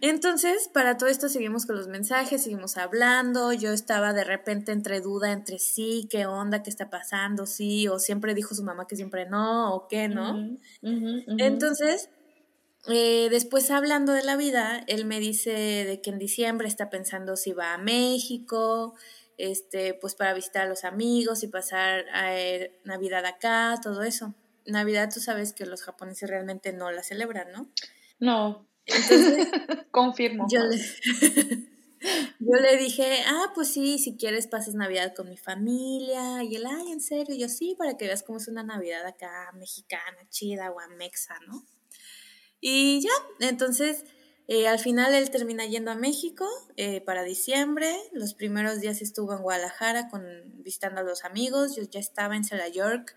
Entonces, 0.01 0.69
para 0.73 0.97
todo 0.97 1.09
esto 1.09 1.29
seguimos 1.29 1.65
con 1.65 1.75
los 1.75 1.87
mensajes, 1.87 2.43
seguimos 2.43 2.77
hablando. 2.77 3.53
Yo 3.53 3.71
estaba 3.71 4.13
de 4.13 4.23
repente 4.23 4.71
entre 4.71 5.01
duda 5.01 5.31
entre 5.31 5.59
sí, 5.59 6.07
qué 6.09 6.25
onda, 6.25 6.63
qué 6.63 6.69
está 6.69 6.89
pasando, 6.89 7.45
sí, 7.45 7.87
o 7.87 7.99
siempre 7.99 8.33
dijo 8.33 8.55
su 8.55 8.63
mamá 8.63 8.87
que 8.87 8.95
siempre 8.95 9.25
no, 9.25 9.73
o 9.73 9.87
qué, 9.87 10.07
¿no? 10.07 10.57
Entonces, 10.81 12.09
eh, 12.87 13.27
después 13.29 13.71
hablando 13.71 14.13
de 14.13 14.23
la 14.23 14.37
vida, 14.37 14.83
él 14.87 15.05
me 15.05 15.19
dice 15.19 15.51
de 15.51 16.01
que 16.01 16.09
en 16.09 16.19
diciembre 16.19 16.67
está 16.67 16.89
pensando 16.89 17.35
si 17.35 17.51
va 17.51 17.73
a 17.73 17.77
México, 17.77 18.95
este, 19.37 19.93
pues 19.93 20.15
para 20.15 20.33
visitar 20.33 20.65
a 20.65 20.69
los 20.69 20.83
amigos 20.83 21.43
y 21.43 21.47
pasar 21.47 22.05
a 22.13 22.37
eh, 22.37 22.79
Navidad 22.83 23.25
acá, 23.25 23.79
todo 23.81 24.03
eso. 24.03 24.33
Navidad, 24.65 25.09
tú 25.13 25.19
sabes 25.19 25.53
que 25.53 25.65
los 25.65 25.81
japoneses 25.81 26.29
realmente 26.29 26.73
no 26.73 26.91
la 26.91 27.03
celebran, 27.03 27.51
¿no? 27.51 27.69
No, 28.19 28.66
entonces, 28.87 29.47
confirmo. 29.91 30.47
Yo 30.49 30.61
le, 30.63 30.77
yo 32.39 32.55
le 32.61 32.77
dije, 32.77 33.23
ah, 33.27 33.51
pues 33.53 33.69
sí, 33.69 33.99
si 33.99 34.15
quieres 34.17 34.47
pases 34.47 34.75
Navidad 34.75 35.13
con 35.15 35.29
mi 35.29 35.37
familia. 35.37 36.43
Y 36.43 36.55
él, 36.55 36.65
ay, 36.65 36.91
en 36.91 37.01
serio, 37.01 37.35
yo 37.35 37.49
sí, 37.49 37.75
para 37.77 37.97
que 37.97 38.05
veas 38.05 38.23
cómo 38.23 38.37
es 38.37 38.47
una 38.47 38.63
Navidad 38.63 39.05
acá 39.05 39.51
mexicana, 39.55 40.17
chida, 40.29 40.69
guamexa, 40.69 41.35
¿no? 41.47 41.65
Y 42.59 43.01
ya, 43.01 43.47
entonces, 43.47 44.05
eh, 44.47 44.67
al 44.67 44.79
final 44.79 45.13
él 45.13 45.29
termina 45.29 45.65
yendo 45.65 45.91
a 45.91 45.95
México 45.95 46.47
eh, 46.77 47.01
para 47.01 47.23
diciembre. 47.23 47.93
Los 48.13 48.33
primeros 48.33 48.79
días 48.79 49.01
estuvo 49.01 49.33
en 49.33 49.41
Guadalajara 49.41 50.09
con, 50.09 50.23
visitando 50.63 51.01
a 51.01 51.03
los 51.03 51.25
amigos. 51.25 51.75
Yo 51.75 51.83
ya 51.83 51.99
estaba 51.99 52.35
en 52.35 52.45
Celaya 52.45 52.73
York. 52.73 53.15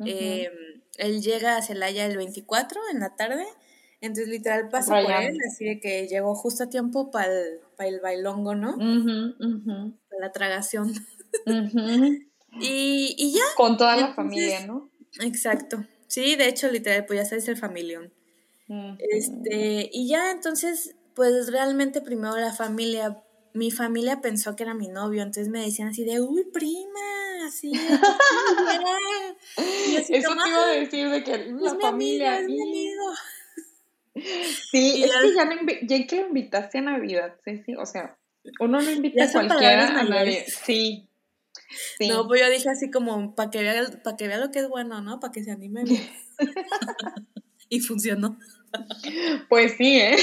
Em, 0.00 0.52
él 0.96 1.22
llega 1.22 1.56
a 1.56 1.62
Celaya 1.62 2.06
el 2.06 2.16
24 2.16 2.80
en 2.92 3.00
la 3.00 3.16
tarde 3.16 3.44
entonces, 4.00 4.28
literal, 4.28 4.68
pasó 4.68 4.90
por 4.90 5.10
él, 5.10 5.38
así 5.50 5.64
de 5.64 5.80
que 5.80 6.06
llegó 6.06 6.34
justo 6.34 6.64
a 6.64 6.68
tiempo 6.68 7.10
para 7.10 7.26
el, 7.32 7.60
el 7.78 8.00
bailongo, 8.00 8.54
¿no? 8.54 8.76
Para 8.76 10.20
la 10.20 10.32
tragación. 10.32 10.94
y, 12.60 13.14
y, 13.18 13.32
ya. 13.32 13.42
Con 13.56 13.76
toda 13.76 13.96
la 13.96 14.14
familia, 14.14 14.66
¿no? 14.66 14.90
Exacto. 15.20 15.84
Sí, 16.06 16.36
de 16.36 16.48
hecho, 16.48 16.70
literal, 16.70 17.06
pues 17.06 17.20
ya 17.20 17.24
sabes 17.24 17.48
el 17.48 17.56
familión. 17.56 18.12
Este, 18.98 19.88
y 19.92 20.08
ya 20.08 20.30
entonces, 20.30 20.94
pues 21.14 21.50
realmente 21.50 22.00
primero 22.02 22.36
la 22.36 22.52
familia 22.52 23.22
mi 23.58 23.70
familia 23.70 24.20
pensó 24.20 24.54
que 24.54 24.62
era 24.62 24.74
mi 24.74 24.88
novio, 24.88 25.22
entonces 25.22 25.48
me 25.48 25.60
decían 25.60 25.88
así 25.88 26.04
de, 26.04 26.20
uy, 26.20 26.44
prima, 26.44 27.00
así. 27.46 27.72
Eso 29.56 30.08
te 30.08 30.18
iba 30.18 30.64
a 30.64 30.66
decir 30.68 31.08
de 31.10 31.24
que 31.24 31.52
la 31.52 31.74
familia. 31.74 32.38
es 32.40 32.46
mi 32.46 32.60
amigo. 32.62 33.04
Sí, 34.70 35.04
es 35.04 35.12
que 35.12 35.34
ya, 35.34 35.44
no 35.44 35.54
ya 35.82 36.06
que 36.06 36.16
lo 36.16 36.28
invitaste 36.28 36.78
a 36.78 36.82
Navidad, 36.82 37.34
sí, 37.44 37.62
sí, 37.64 37.74
o 37.74 37.86
sea, 37.86 38.18
uno 38.60 38.80
no 38.80 38.90
invita 38.90 39.24
a 39.24 39.32
cualquiera 39.32 40.00
a 40.00 40.04
nadie. 40.04 40.44
Sí, 40.46 41.08
sí. 41.98 42.08
No, 42.08 42.26
pues 42.26 42.40
yo 42.40 42.50
dije 42.50 42.68
así 42.70 42.90
como, 42.90 43.34
para 43.34 43.50
que, 43.50 43.60
vea, 43.60 43.84
para 44.02 44.16
que 44.16 44.28
vea 44.28 44.38
lo 44.38 44.50
que 44.50 44.60
es 44.60 44.68
bueno, 44.68 45.00
¿no? 45.02 45.20
Para 45.20 45.32
que 45.32 45.44
se 45.44 45.50
anime 45.50 45.84
y 47.68 47.80
funcionó. 47.80 48.38
Pues 49.48 49.74
sí, 49.76 49.98
¿eh? 49.98 50.16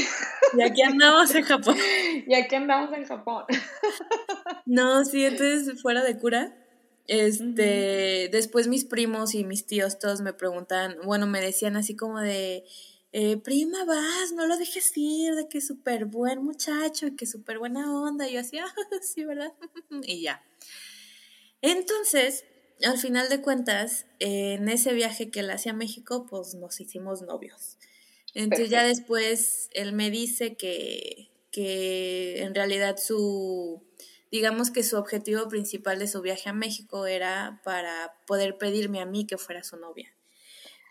Y 0.58 0.62
aquí 0.62 0.82
andamos 0.84 1.34
en 1.34 1.44
Japón. 1.44 1.76
Y 2.28 2.34
aquí 2.36 2.56
andamos 2.56 2.94
en 2.94 3.06
Japón. 3.06 3.46
No, 4.66 5.04
sí, 5.06 5.26
entonces 5.26 5.82
fuera 5.82 6.04
de 6.04 6.18
cura. 6.18 6.56
Este, 7.08 8.30
después 8.32 8.68
mis 8.68 8.84
primos 8.84 9.36
y 9.36 9.44
mis 9.44 9.68
tíos 9.68 10.00
todos 10.00 10.22
me 10.22 10.34
preguntan, 10.34 10.96
bueno, 11.04 11.28
me 11.28 11.40
decían 11.40 11.76
así 11.76 11.96
como 11.96 12.20
de, 12.20 12.64
eh, 13.18 13.38
prima, 13.38 13.86
vas, 13.86 14.34
no 14.34 14.46
lo 14.46 14.58
dejes 14.58 14.92
ir, 14.98 15.36
de 15.36 15.48
que 15.48 15.60
es 15.60 15.68
súper 15.68 16.04
buen 16.04 16.44
muchacho 16.44 17.08
y 17.08 17.16
que 17.16 17.26
súper 17.26 17.60
buena 17.60 17.98
onda. 17.98 18.28
Y 18.28 18.34
yo 18.34 18.42
así, 18.42 18.58
ah, 18.60 18.74
sí, 19.02 19.24
¿verdad? 19.24 19.54
y 20.04 20.22
ya. 20.22 20.44
Entonces, 21.62 22.44
al 22.84 22.98
final 22.98 23.30
de 23.30 23.42
cuentas, 23.42 24.06
en 24.20 24.68
ese 24.68 24.94
viaje 24.94 25.32
que 25.32 25.40
él 25.40 25.50
hacía 25.50 25.72
a 25.72 25.76
México, 25.76 26.26
pues 26.30 26.56
nos 26.56 26.82
hicimos 26.82 27.22
novios. 27.22 27.78
Entonces 28.34 28.70
ya 28.70 28.84
después 28.84 29.70
él 29.72 29.94
me 29.94 30.12
dice 30.12 30.58
que, 30.58 31.30
que 31.52 32.42
en 32.42 32.54
realidad 32.54 32.98
su, 32.98 33.82
digamos 34.30 34.72
que 34.72 34.84
su 34.84 34.98
objetivo 34.98 35.48
principal 35.48 36.00
de 36.00 36.10
su 36.10 36.22
viaje 36.22 36.50
a 36.50 36.54
México 36.54 37.06
era 37.06 37.62
para 37.64 38.14
poder 38.28 38.58
pedirme 38.58 39.00
a 39.00 39.06
mí 39.06 39.26
que 39.26 39.38
fuera 39.38 39.64
su 39.64 39.78
novia. 39.78 40.15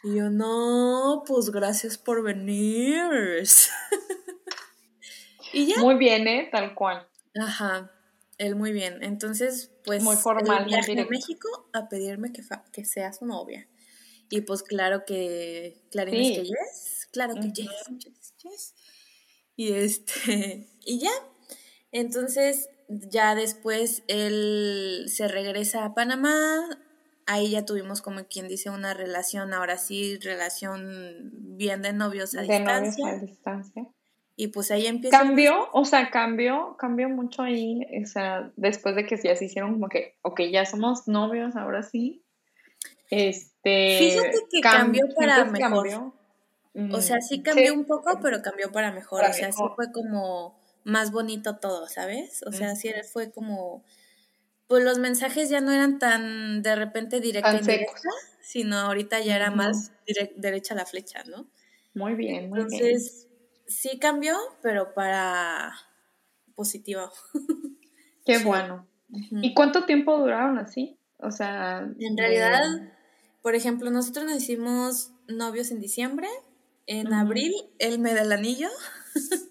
Y 0.04 0.16
yo, 0.16 0.28
no, 0.28 1.24
pues 1.26 1.50
gracias 1.50 1.96
por 1.96 2.22
venir. 2.22 3.02
y 5.54 5.66
ya. 5.66 5.80
Muy 5.80 5.96
bien, 5.96 6.28
¿eh? 6.28 6.48
Tal 6.52 6.74
cual. 6.74 7.08
Ajá, 7.34 7.90
él 8.36 8.54
muy 8.54 8.72
bien. 8.72 9.02
Entonces, 9.02 9.72
pues, 9.82 10.02
muy 10.02 10.16
formal, 10.16 10.66
viaje 10.66 11.00
a 11.00 11.06
México 11.06 11.48
a 11.72 11.88
pedirme 11.88 12.32
que, 12.32 12.42
que 12.70 12.84
sea 12.84 13.14
su 13.14 13.24
novia. 13.24 13.66
Y 14.28 14.42
pues 14.42 14.62
claro 14.62 15.04
que, 15.06 15.82
Clarín 15.90 16.14
es 16.14 16.38
que 16.38 16.44
yes, 16.44 17.08
claro 17.12 17.34
que 17.34 17.52
yes, 17.52 17.70
yes, 17.98 18.34
yes. 18.42 18.74
Y 19.56 19.72
este, 19.72 20.68
y 20.84 20.98
ya. 20.98 21.12
Entonces, 21.92 22.68
ya 22.88 23.34
después 23.34 24.02
él 24.08 25.06
se 25.08 25.28
regresa 25.28 25.84
a 25.84 25.94
Panamá, 25.94 26.68
ahí 27.26 27.50
ya 27.50 27.64
tuvimos 27.64 28.02
como 28.02 28.24
quien 28.24 28.48
dice 28.48 28.70
una 28.70 28.94
relación, 28.94 29.52
ahora 29.52 29.78
sí, 29.78 30.18
relación 30.18 31.30
bien 31.32 31.82
de 31.82 31.92
novios 31.92 32.34
a 32.34 32.42
de 32.42 32.48
distancia. 32.48 33.04
Novios 33.04 33.22
a 33.22 33.26
distancia. 33.26 33.86
Y 34.36 34.48
pues 34.48 34.70
ahí 34.70 34.86
empieza. 34.86 35.16
Cambió, 35.16 35.68
o 35.72 35.84
sea, 35.84 36.10
cambió, 36.10 36.76
cambió 36.76 37.08
mucho 37.08 37.42
ahí, 37.42 37.80
o 38.02 38.06
sea, 38.06 38.52
después 38.56 38.96
de 38.96 39.06
que 39.06 39.16
ya 39.16 39.36
se 39.36 39.44
hicieron 39.44 39.74
como 39.74 39.88
que, 39.88 40.18
ok, 40.22 40.40
ya 40.50 40.66
somos 40.66 41.06
novios, 41.06 41.54
ahora 41.54 41.82
sí. 41.82 42.24
Este. 43.10 43.98
Fíjate 43.98 44.38
que 44.50 44.60
cambió 44.60 45.04
para 45.16 45.44
mejor. 45.44 46.12
O 46.90 47.00
sea, 47.00 47.20
sí 47.20 47.42
cambió 47.42 47.72
un 47.72 47.84
poco, 47.84 48.18
pero 48.20 48.42
cambió 48.42 48.72
para 48.72 48.90
mejor. 48.90 49.22
o 49.24 49.32
sea, 49.32 49.52
sí 49.52 49.62
fue 49.76 49.92
como 49.92 50.58
más 50.82 51.12
bonito 51.12 51.56
todo, 51.56 51.88
¿sabes? 51.88 52.42
O 52.46 52.52
sea, 52.52 52.74
sí 52.74 52.90
fue 53.12 53.30
como, 53.30 53.84
pues 54.66 54.84
los 54.84 54.98
mensajes 54.98 55.50
ya 55.50 55.60
no 55.60 55.72
eran 55.72 55.98
tan 55.98 56.62
de 56.62 56.76
repente 56.76 57.20
directa 57.20 57.60
sino 58.40 58.76
ahorita 58.76 59.20
ya 59.20 59.36
era 59.36 59.50
más 59.50 59.92
derecha 60.36 60.74
la 60.74 60.84
flecha, 60.84 61.24
¿no? 61.24 61.46
Muy 61.94 62.14
bien, 62.14 62.50
muy 62.50 62.60
Entonces, 62.60 63.28
sí 63.66 63.98
cambió, 63.98 64.36
pero 64.62 64.92
para 64.94 65.72
positivo. 66.54 67.10
Qué 68.26 68.38
bueno. 68.44 68.86
¿Y 69.08 69.54
cuánto 69.54 69.84
tiempo 69.84 70.18
duraron 70.18 70.58
así? 70.58 70.98
O 71.18 71.30
sea, 71.30 71.88
en 71.98 72.16
realidad, 72.16 72.60
por 73.42 73.54
ejemplo, 73.54 73.90
nosotros 73.90 74.26
nos 74.26 74.36
hicimos 74.36 75.12
novios 75.26 75.70
en 75.70 75.80
diciembre, 75.80 76.28
en 76.86 77.12
abril 77.14 77.52
él 77.78 77.98
me 77.98 78.14
da 78.14 78.22
el 78.22 78.32
anillo. 78.32 78.68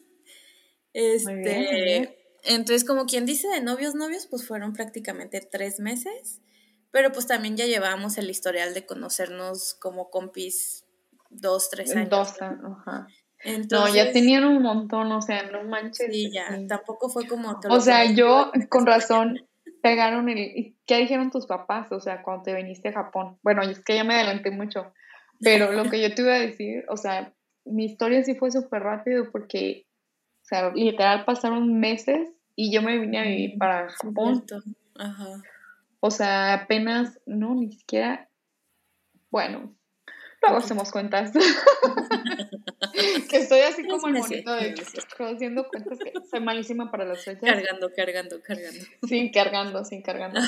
Este, 0.96 2.23
entonces, 2.44 2.84
como 2.86 3.06
quien 3.06 3.26
dice 3.26 3.48
de 3.48 3.62
novios, 3.62 3.96
novios, 3.96 4.28
pues 4.28 4.46
fueron 4.46 4.74
prácticamente 4.74 5.42
tres 5.42 5.80
meses, 5.80 6.42
pero 6.92 7.12
pues 7.12 7.26
también 7.26 7.58
ya 7.58 7.66
llevábamos 7.66 8.18
el 8.18 8.30
historial 8.30 8.74
de 8.74 8.86
conocernos 8.86 9.76
como 9.76 10.10
compis 10.10 10.86
dos, 11.30 11.70
tres 11.70 11.96
años. 11.96 12.10
Dos, 12.10 12.42
ajá. 12.42 13.08
no, 13.72 13.94
ya 13.94 14.12
tenían 14.12 14.46
un 14.46 14.62
montón, 14.62 15.12
o 15.12 15.22
sea, 15.22 15.44
no 15.44 15.64
manches. 15.64 16.08
Sí, 16.12 16.32
ya, 16.32 16.60
tampoco 16.68 17.10
fue 17.10 17.28
como... 17.28 17.60
O 17.70 17.80
sea, 17.80 18.12
yo, 18.12 18.52
con 18.70 18.86
razón, 18.86 19.48
pegaron 19.82 20.30
el... 20.30 20.76
¿Qué 20.86 20.98
dijeron 20.98 21.32
tus 21.32 21.48
papás, 21.48 21.92
o 21.92 22.00
sea, 22.00 22.22
cuando 22.24 22.44
te 22.44 22.54
viniste 22.54 22.90
a 22.90 22.94
Japón? 22.94 23.40
Bueno, 23.42 23.62
es 23.64 23.80
que 23.80 23.96
ya 23.96 24.04
me 24.04 24.16
adelanté 24.16 24.52
mucho, 24.52 24.94
pero 25.40 25.72
lo 25.72 25.90
que 25.90 26.02
yo 26.02 26.14
te 26.14 26.22
iba 26.22 26.36
a 26.36 26.40
decir, 26.40 26.84
o 26.90 26.98
sea, 26.98 27.34
mi 27.66 27.86
historia 27.86 28.24
sí 28.24 28.36
fue 28.36 28.52
súper 28.52 28.84
rápido 28.84 29.32
porque 29.32 29.88
sea, 30.54 30.72
literal 30.72 31.26
pasaron 31.26 31.80
meses 31.80 32.30
y 32.56 32.72
yo 32.74 32.82
me 32.82 33.00
vine 33.00 33.20
a 33.20 33.24
vivir 33.24 33.58
para 33.58 33.90
Japón. 33.90 34.46
Ajá. 34.96 35.42
O 36.00 36.12
sea, 36.12 36.54
apenas, 36.54 37.20
no, 37.26 37.56
ni 37.56 37.72
siquiera, 37.72 38.30
bueno, 39.32 39.74
luego 40.42 40.58
hacemos 40.58 40.92
cuentas. 40.92 41.32
que 43.30 43.38
estoy 43.38 43.62
así 43.62 43.88
como 43.88 44.08
el 44.08 44.16
monito 44.16 44.54
de 44.54 44.76
haciendo 45.20 45.68
cuentas 45.68 45.98
que 46.00 46.12
soy 46.30 46.42
malísima 46.42 46.92
para 46.92 47.06
las 47.06 47.24
fechas. 47.24 47.44
Cargando, 47.44 47.90
cargando, 47.96 48.42
cargando. 48.42 48.80
Sin 49.08 49.32
cargando, 49.32 49.86
sin 49.86 50.02
cargando. 50.02 50.40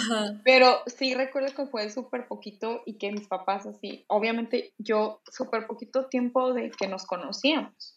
Pero 0.43 0.81
sí 0.87 1.15
recuerdo 1.15 1.55
que 1.55 1.65
fue 1.67 1.89
súper 1.89 2.27
poquito 2.27 2.83
y 2.85 2.97
que 2.97 3.11
mis 3.11 3.27
papás 3.27 3.65
así, 3.65 4.03
obviamente 4.07 4.73
yo 4.77 5.21
súper 5.31 5.65
poquito 5.67 6.07
tiempo 6.07 6.53
de 6.53 6.69
que 6.69 6.87
nos 6.87 7.05
conocíamos. 7.05 7.94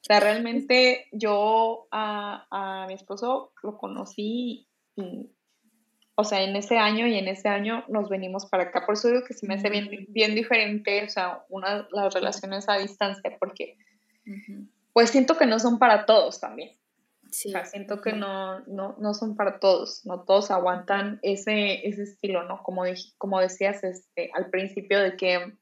O 0.00 0.04
sea, 0.04 0.20
realmente 0.20 1.08
yo 1.12 1.86
a, 1.90 2.86
mi 2.88 2.94
esposo 2.94 3.52
lo 3.62 3.76
conocí 3.76 4.66
o 6.20 6.24
sea, 6.24 6.42
en 6.42 6.54
ese 6.54 6.76
año 6.76 7.06
y 7.06 7.16
en 7.16 7.28
ese 7.28 7.48
año 7.48 7.82
nos 7.88 8.10
venimos 8.10 8.44
para 8.44 8.64
acá. 8.64 8.84
Por 8.84 8.94
eso 8.94 9.08
digo 9.08 9.24
que 9.26 9.32
se 9.32 9.46
me 9.46 9.54
hace 9.54 9.70
bien, 9.70 9.88
bien 10.10 10.34
diferente, 10.34 11.02
o 11.02 11.08
sea, 11.08 11.44
una, 11.48 11.88
las 11.92 12.12
relaciones 12.12 12.68
a 12.68 12.76
distancia, 12.76 13.38
porque 13.40 13.78
pues 14.92 15.08
siento 15.08 15.38
que 15.38 15.46
no 15.46 15.58
son 15.58 15.78
para 15.78 16.04
todos 16.04 16.38
también. 16.38 16.76
Sí. 17.30 17.48
O 17.48 17.52
sea, 17.52 17.64
siento 17.64 18.02
que 18.02 18.12
no, 18.12 18.60
no, 18.66 18.96
no 18.98 19.14
son 19.14 19.34
para 19.34 19.60
todos, 19.60 20.04
no 20.04 20.24
todos 20.24 20.50
aguantan 20.50 21.20
ese, 21.22 21.88
ese 21.88 22.02
estilo, 22.02 22.42
¿no? 22.42 22.62
Como, 22.62 22.82
como 23.16 23.40
decías 23.40 23.82
este, 23.82 24.30
al 24.34 24.50
principio 24.50 25.00
de 25.00 25.16
que 25.16 25.54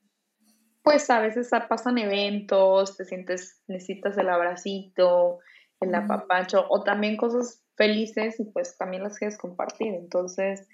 pues 0.88 1.10
a 1.10 1.20
veces 1.20 1.50
pasan 1.68 1.98
eventos, 1.98 2.96
te 2.96 3.04
sientes, 3.04 3.60
necesitas 3.66 4.16
el 4.16 4.30
abracito, 4.30 5.38
el 5.80 5.94
apapacho, 5.94 6.64
o 6.70 6.82
también 6.82 7.18
cosas 7.18 7.62
felices 7.76 8.40
y 8.40 8.44
pues 8.44 8.78
también 8.78 9.02
las 9.02 9.18
quieres 9.18 9.36
compartir. 9.36 9.92
Entonces, 9.92 10.66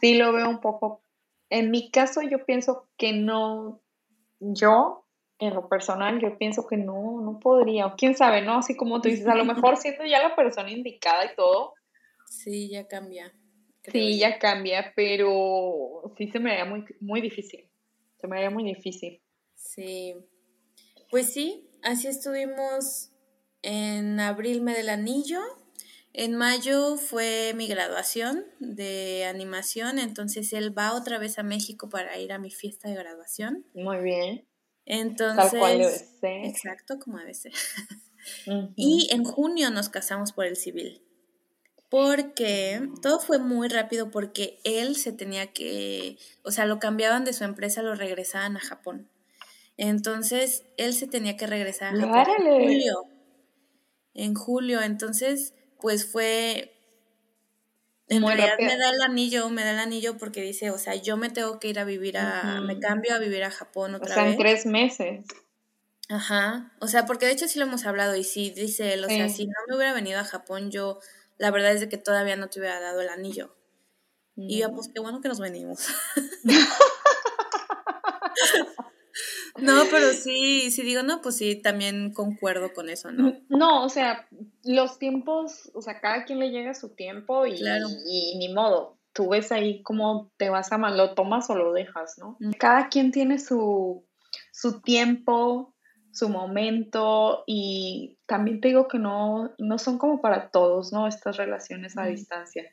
sí 0.00 0.14
lo 0.14 0.32
veo 0.32 0.48
un 0.48 0.60
poco. 0.60 1.02
En 1.50 1.70
mi 1.70 1.90
caso, 1.90 2.22
yo 2.22 2.46
pienso 2.46 2.88
que 2.96 3.12
no, 3.12 3.82
yo, 4.40 5.06
en 5.38 5.52
lo 5.52 5.68
personal, 5.68 6.18
yo 6.18 6.38
pienso 6.38 6.66
que 6.66 6.78
no, 6.78 7.20
no 7.20 7.38
podría. 7.38 7.88
O 7.88 7.94
quién 7.94 8.16
sabe, 8.16 8.40
¿no? 8.40 8.58
Así 8.60 8.74
como 8.74 9.02
tú 9.02 9.10
dices, 9.10 9.28
a 9.28 9.34
lo 9.34 9.44
mejor 9.44 9.76
siendo 9.76 10.06
ya 10.06 10.26
la 10.26 10.34
persona 10.34 10.70
indicada 10.70 11.26
y 11.26 11.36
todo. 11.36 11.74
Sí, 12.24 12.70
ya 12.70 12.88
cambia. 12.88 13.34
Sí, 13.82 14.18
ya 14.18 14.38
cambia, 14.38 14.94
pero 14.96 16.10
sí 16.16 16.28
se 16.28 16.40
me 16.40 16.52
haría 16.52 16.64
muy, 16.64 16.86
muy 17.00 17.20
difícil. 17.20 17.68
Se 18.18 18.26
me 18.26 18.38
haría 18.38 18.50
muy 18.50 18.64
difícil. 18.64 19.20
Sí, 19.56 20.14
pues 21.10 21.32
sí, 21.32 21.68
así 21.82 22.06
estuvimos 22.06 23.10
en 23.62 24.20
abril 24.20 24.62
me 24.62 24.74
del 24.74 24.88
anillo. 24.88 25.40
En 26.12 26.34
mayo 26.34 26.96
fue 26.96 27.52
mi 27.54 27.66
graduación 27.66 28.44
de 28.58 29.26
animación, 29.26 29.98
entonces 29.98 30.52
él 30.52 30.76
va 30.76 30.94
otra 30.94 31.18
vez 31.18 31.38
a 31.38 31.42
México 31.42 31.88
para 31.88 32.16
ir 32.18 32.32
a 32.32 32.38
mi 32.38 32.50
fiesta 32.50 32.88
de 32.88 32.94
graduación. 32.94 33.66
Muy 33.74 33.98
bien. 33.98 34.48
Entonces, 34.86 35.50
Tal 35.50 35.58
cual 35.58 35.78
debe 35.78 35.90
ser. 35.90 36.44
Exacto, 36.46 36.98
como 36.98 37.18
debe 37.18 37.34
ser. 37.34 37.52
Y 38.74 39.08
en 39.12 39.22
junio 39.22 39.70
nos 39.70 39.88
casamos 39.88 40.32
por 40.32 40.46
el 40.46 40.56
civil. 40.56 41.00
Porque 41.88 42.88
todo 43.00 43.20
fue 43.20 43.38
muy 43.38 43.68
rápido 43.68 44.10
porque 44.10 44.58
él 44.64 44.96
se 44.96 45.12
tenía 45.12 45.52
que, 45.52 46.18
o 46.42 46.50
sea, 46.50 46.66
lo 46.66 46.80
cambiaban 46.80 47.24
de 47.24 47.32
su 47.32 47.44
empresa, 47.44 47.82
lo 47.82 47.94
regresaban 47.94 48.56
a 48.56 48.60
Japón. 48.60 49.08
Entonces, 49.76 50.64
él 50.76 50.94
se 50.94 51.06
tenía 51.06 51.36
que 51.36 51.46
regresar 51.46 51.94
a 51.94 51.98
en 51.98 52.42
julio. 52.42 53.04
En 54.14 54.34
julio, 54.34 54.82
entonces, 54.82 55.54
pues 55.78 56.10
fue 56.10 56.76
en 58.08 58.24
realidad 58.24 58.56
me 58.58 58.76
da 58.76 58.90
el 58.90 59.02
anillo, 59.02 59.48
me 59.50 59.64
da 59.64 59.72
el 59.72 59.78
anillo 59.78 60.16
porque 60.16 60.40
dice, 60.40 60.70
o 60.70 60.78
sea, 60.78 60.94
yo 60.94 61.16
me 61.16 61.28
tengo 61.28 61.58
que 61.58 61.68
ir 61.68 61.80
a 61.80 61.84
vivir 61.84 62.18
a, 62.18 62.60
me 62.60 62.78
cambio 62.78 63.14
a 63.14 63.18
vivir 63.18 63.42
a 63.42 63.50
Japón 63.50 63.96
otra 63.96 64.08
vez. 64.08 64.16
O 64.16 64.20
sea, 64.20 64.30
en 64.30 64.38
tres 64.38 64.66
meses. 64.66 65.26
Ajá, 66.08 66.72
o 66.80 66.86
sea, 66.86 67.04
porque 67.04 67.26
de 67.26 67.32
hecho 67.32 67.48
sí 67.48 67.58
lo 67.58 67.64
hemos 67.64 67.84
hablado 67.84 68.14
y 68.14 68.22
sí 68.22 68.50
dice 68.50 68.94
él, 68.94 69.04
o 69.04 69.08
sea, 69.08 69.28
si 69.28 69.46
no 69.46 69.54
me 69.68 69.74
hubiera 69.74 69.92
venido 69.92 70.20
a 70.20 70.24
Japón, 70.24 70.70
yo, 70.70 71.00
la 71.36 71.50
verdad 71.50 71.72
es 71.72 71.80
de 71.80 71.88
que 71.88 71.98
todavía 71.98 72.36
no 72.36 72.48
te 72.48 72.60
hubiera 72.60 72.78
dado 72.78 73.00
el 73.00 73.08
anillo. 73.08 73.56
Y 74.36 74.60
yo, 74.60 74.72
pues 74.72 74.88
qué 74.94 75.00
bueno 75.00 75.20
que 75.20 75.28
nos 75.28 75.40
venimos. 75.40 75.88
No, 79.58 79.84
pero 79.90 80.12
sí, 80.12 80.70
sí 80.70 80.82
digo, 80.82 81.02
no, 81.02 81.20
pues 81.20 81.36
sí, 81.36 81.56
también 81.56 82.12
concuerdo 82.12 82.72
con 82.72 82.88
eso, 82.88 83.10
¿no? 83.10 83.34
No, 83.48 83.84
o 83.84 83.88
sea, 83.88 84.26
los 84.64 84.98
tiempos, 84.98 85.70
o 85.74 85.82
sea, 85.82 86.00
cada 86.00 86.24
quien 86.24 86.38
le 86.38 86.50
llega 86.50 86.74
su 86.74 86.90
tiempo 86.90 87.46
y, 87.46 87.56
y, 88.06 88.38
ni 88.38 88.52
modo. 88.52 88.98
Tú 89.12 89.30
ves 89.30 89.50
ahí 89.50 89.82
cómo 89.82 90.30
te 90.36 90.50
vas 90.50 90.72
a 90.72 90.78
mal, 90.78 90.96
lo 90.96 91.14
tomas 91.14 91.48
o 91.48 91.54
lo 91.54 91.72
dejas, 91.72 92.18
¿no? 92.18 92.36
Cada 92.58 92.88
quien 92.88 93.12
tiene 93.12 93.38
su, 93.38 94.04
su 94.52 94.82
tiempo, 94.82 95.74
su 96.12 96.28
momento 96.28 97.44
y 97.46 98.18
también 98.26 98.60
te 98.60 98.68
digo 98.68 98.88
que 98.88 98.98
no, 98.98 99.54
no 99.58 99.78
son 99.78 99.98
como 99.98 100.20
para 100.20 100.50
todos, 100.50 100.92
¿no? 100.92 101.06
Estas 101.06 101.36
relaciones 101.36 101.96
a 101.96 102.06
distancia. 102.06 102.70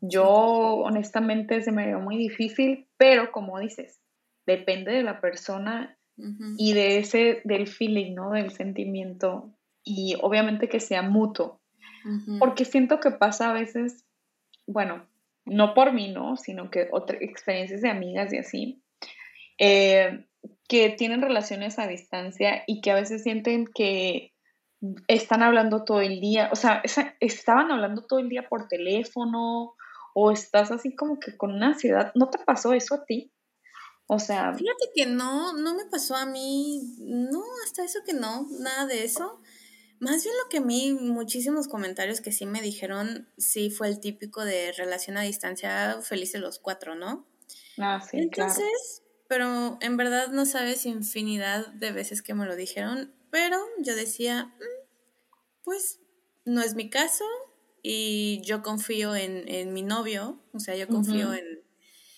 Yo 0.00 0.26
honestamente 0.28 1.62
se 1.62 1.72
me 1.72 1.86
veo 1.86 2.00
muy 2.00 2.16
difícil, 2.16 2.88
pero 2.96 3.32
como 3.32 3.58
dices, 3.58 4.00
depende 4.46 4.92
de 4.92 5.02
la 5.02 5.20
persona 5.20 5.96
y 6.58 6.74
de 6.74 6.98
ese, 6.98 7.40
del 7.44 7.66
feeling, 7.66 8.14
¿no? 8.14 8.32
Del 8.32 8.50
sentimiento 8.50 9.54
y 9.82 10.16
obviamente 10.20 10.68
que 10.68 10.80
sea 10.80 11.02
mutuo. 11.02 11.60
Porque 12.38 12.64
siento 12.64 13.00
que 13.00 13.10
pasa 13.10 13.50
a 13.50 13.52
veces, 13.54 14.04
bueno, 14.66 15.06
no 15.44 15.74
por 15.74 15.92
mí, 15.92 16.12
¿no? 16.12 16.36
Sino 16.36 16.70
que 16.70 16.88
otras 16.92 17.20
experiencias 17.22 17.82
de 17.82 17.90
amigas 17.90 18.32
y 18.32 18.38
así, 18.38 18.82
eh, 19.58 20.26
que 20.68 20.90
tienen 20.90 21.22
relaciones 21.22 21.78
a 21.78 21.86
distancia 21.86 22.62
y 22.66 22.80
que 22.80 22.90
a 22.90 22.94
veces 22.94 23.22
sienten 23.22 23.66
que 23.66 24.32
están 25.08 25.42
hablando 25.42 25.84
todo 25.84 26.00
el 26.00 26.20
día, 26.20 26.48
o 26.52 26.56
sea, 26.56 26.82
estaban 27.20 27.70
hablando 27.70 28.06
todo 28.06 28.18
el 28.18 28.28
día 28.28 28.48
por 28.48 28.68
teléfono 28.68 29.74
o 30.14 30.30
estás 30.30 30.70
así 30.70 30.94
como 30.94 31.18
que 31.20 31.36
con 31.36 31.52
una 31.52 31.68
ansiedad. 31.68 32.12
¿No 32.14 32.30
te 32.30 32.38
pasó 32.38 32.72
eso 32.72 32.94
a 32.94 33.04
ti? 33.04 33.30
O 34.12 34.18
sea. 34.18 34.52
Fíjate 34.54 34.90
que 34.92 35.06
no, 35.06 35.52
no 35.52 35.76
me 35.76 35.84
pasó 35.84 36.16
a 36.16 36.26
mí, 36.26 36.96
no, 36.98 37.44
hasta 37.64 37.84
eso 37.84 38.00
que 38.04 38.12
no, 38.12 38.48
nada 38.58 38.86
de 38.86 39.04
eso. 39.04 39.40
Más 40.00 40.24
bien 40.24 40.34
lo 40.42 40.48
que 40.48 40.58
a 40.58 40.62
mí, 40.62 40.94
muchísimos 40.94 41.68
comentarios 41.68 42.20
que 42.20 42.32
sí 42.32 42.44
me 42.44 42.60
dijeron, 42.60 43.28
sí 43.38 43.70
fue 43.70 43.86
el 43.86 44.00
típico 44.00 44.44
de 44.44 44.72
relación 44.72 45.16
a 45.16 45.22
distancia, 45.22 46.00
felices 46.02 46.40
los 46.40 46.58
cuatro, 46.58 46.96
¿no? 46.96 47.24
Ah, 47.78 48.00
sí, 48.00 48.16
Entonces, 48.16 49.04
pero 49.28 49.78
en 49.80 49.96
verdad 49.96 50.30
no 50.32 50.44
sabes 50.44 50.86
infinidad 50.86 51.68
de 51.68 51.92
veces 51.92 52.20
que 52.20 52.34
me 52.34 52.46
lo 52.46 52.56
dijeron, 52.56 53.14
pero 53.30 53.64
yo 53.78 53.94
decía, 53.94 54.46
mm, 54.46 54.86
pues 55.62 56.00
no 56.44 56.62
es 56.62 56.74
mi 56.74 56.90
caso 56.90 57.24
y 57.80 58.42
yo 58.44 58.64
confío 58.64 59.14
en, 59.14 59.72
mi 59.72 59.82
novio, 59.82 60.42
o 60.52 60.58
sea, 60.58 60.74
yo 60.74 60.88
confío 60.88 61.32
en, 61.32 61.62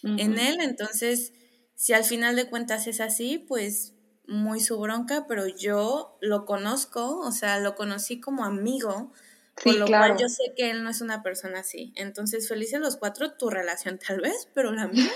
en 0.03 0.39
él, 0.39 0.61
entonces 0.63 1.35
si 1.83 1.95
al 1.95 2.05
final 2.05 2.37
de 2.37 2.49
cuentas 2.49 2.87
es 2.87 3.01
así, 3.01 3.38
pues 3.38 3.92
muy 4.29 4.61
su 4.61 4.79
bronca, 4.79 5.27
pero 5.27 5.49
yo 5.49 6.16
lo 6.21 6.45
conozco, 6.45 7.18
o 7.18 7.33
sea, 7.33 7.59
lo 7.59 7.75
conocí 7.75 8.21
como 8.21 8.45
amigo, 8.45 9.12
por 9.64 9.75
lo 9.75 9.88
cual 9.88 10.16
yo 10.16 10.29
sé 10.29 10.55
que 10.57 10.71
él 10.71 10.85
no 10.85 10.90
es 10.90 11.01
una 11.01 11.25
persona 11.25 11.59
así. 11.59 11.92
Entonces, 11.97 12.49
felices 12.49 12.79
los 12.79 12.99
cuatro, 12.99 13.33
tu 13.33 13.51
relación 13.51 13.99
tal 13.99 14.21
vez, 14.21 14.49
pero 14.55 14.71
la 14.71 14.87
mía. 14.87 15.11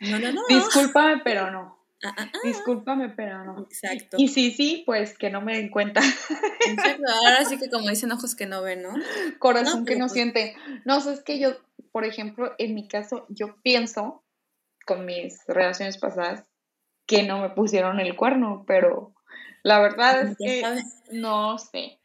No, 0.00 0.18
no, 0.18 0.32
no. 0.32 0.40
Discúlpame, 0.48 1.20
pero 1.22 1.50
no. 1.50 1.78
Ah, 2.02 2.14
ah, 2.16 2.30
ah. 2.32 2.38
Discúlpame, 2.42 3.10
pero 3.10 3.44
no. 3.44 3.60
Exacto. 3.64 4.16
Y 4.18 4.28
sí, 4.28 4.52
sí, 4.52 4.84
pues 4.86 5.18
que 5.18 5.28
no 5.28 5.42
me 5.42 5.58
den 5.58 5.68
cuenta. 5.68 6.00
Exacto. 6.66 7.04
Ahora 7.26 7.44
sí 7.44 7.58
que 7.58 7.68
como 7.68 7.90
dicen 7.90 8.10
ojos 8.10 8.34
que 8.34 8.46
no 8.46 8.62
ven, 8.62 8.80
¿no? 8.80 8.94
Corazón 9.38 9.84
que 9.84 9.96
no 9.96 10.06
pues 10.06 10.12
siente. 10.12 10.56
No, 10.86 10.96
o 10.96 11.10
es 11.10 11.22
que 11.22 11.38
yo, 11.38 11.58
por 11.90 12.06
ejemplo, 12.06 12.54
en 12.56 12.74
mi 12.74 12.88
caso, 12.88 13.26
yo 13.28 13.58
pienso 13.62 14.21
con 14.86 15.04
mis 15.04 15.44
relaciones 15.46 15.98
pasadas 15.98 16.44
que 17.06 17.22
no 17.22 17.40
me 17.40 17.50
pusieron 17.50 18.00
el 18.00 18.16
cuerno, 18.16 18.64
pero 18.66 19.12
la 19.62 19.80
verdad 19.80 20.22
es 20.22 20.36
que 20.38 20.62
no 21.12 21.58
sé. 21.58 21.98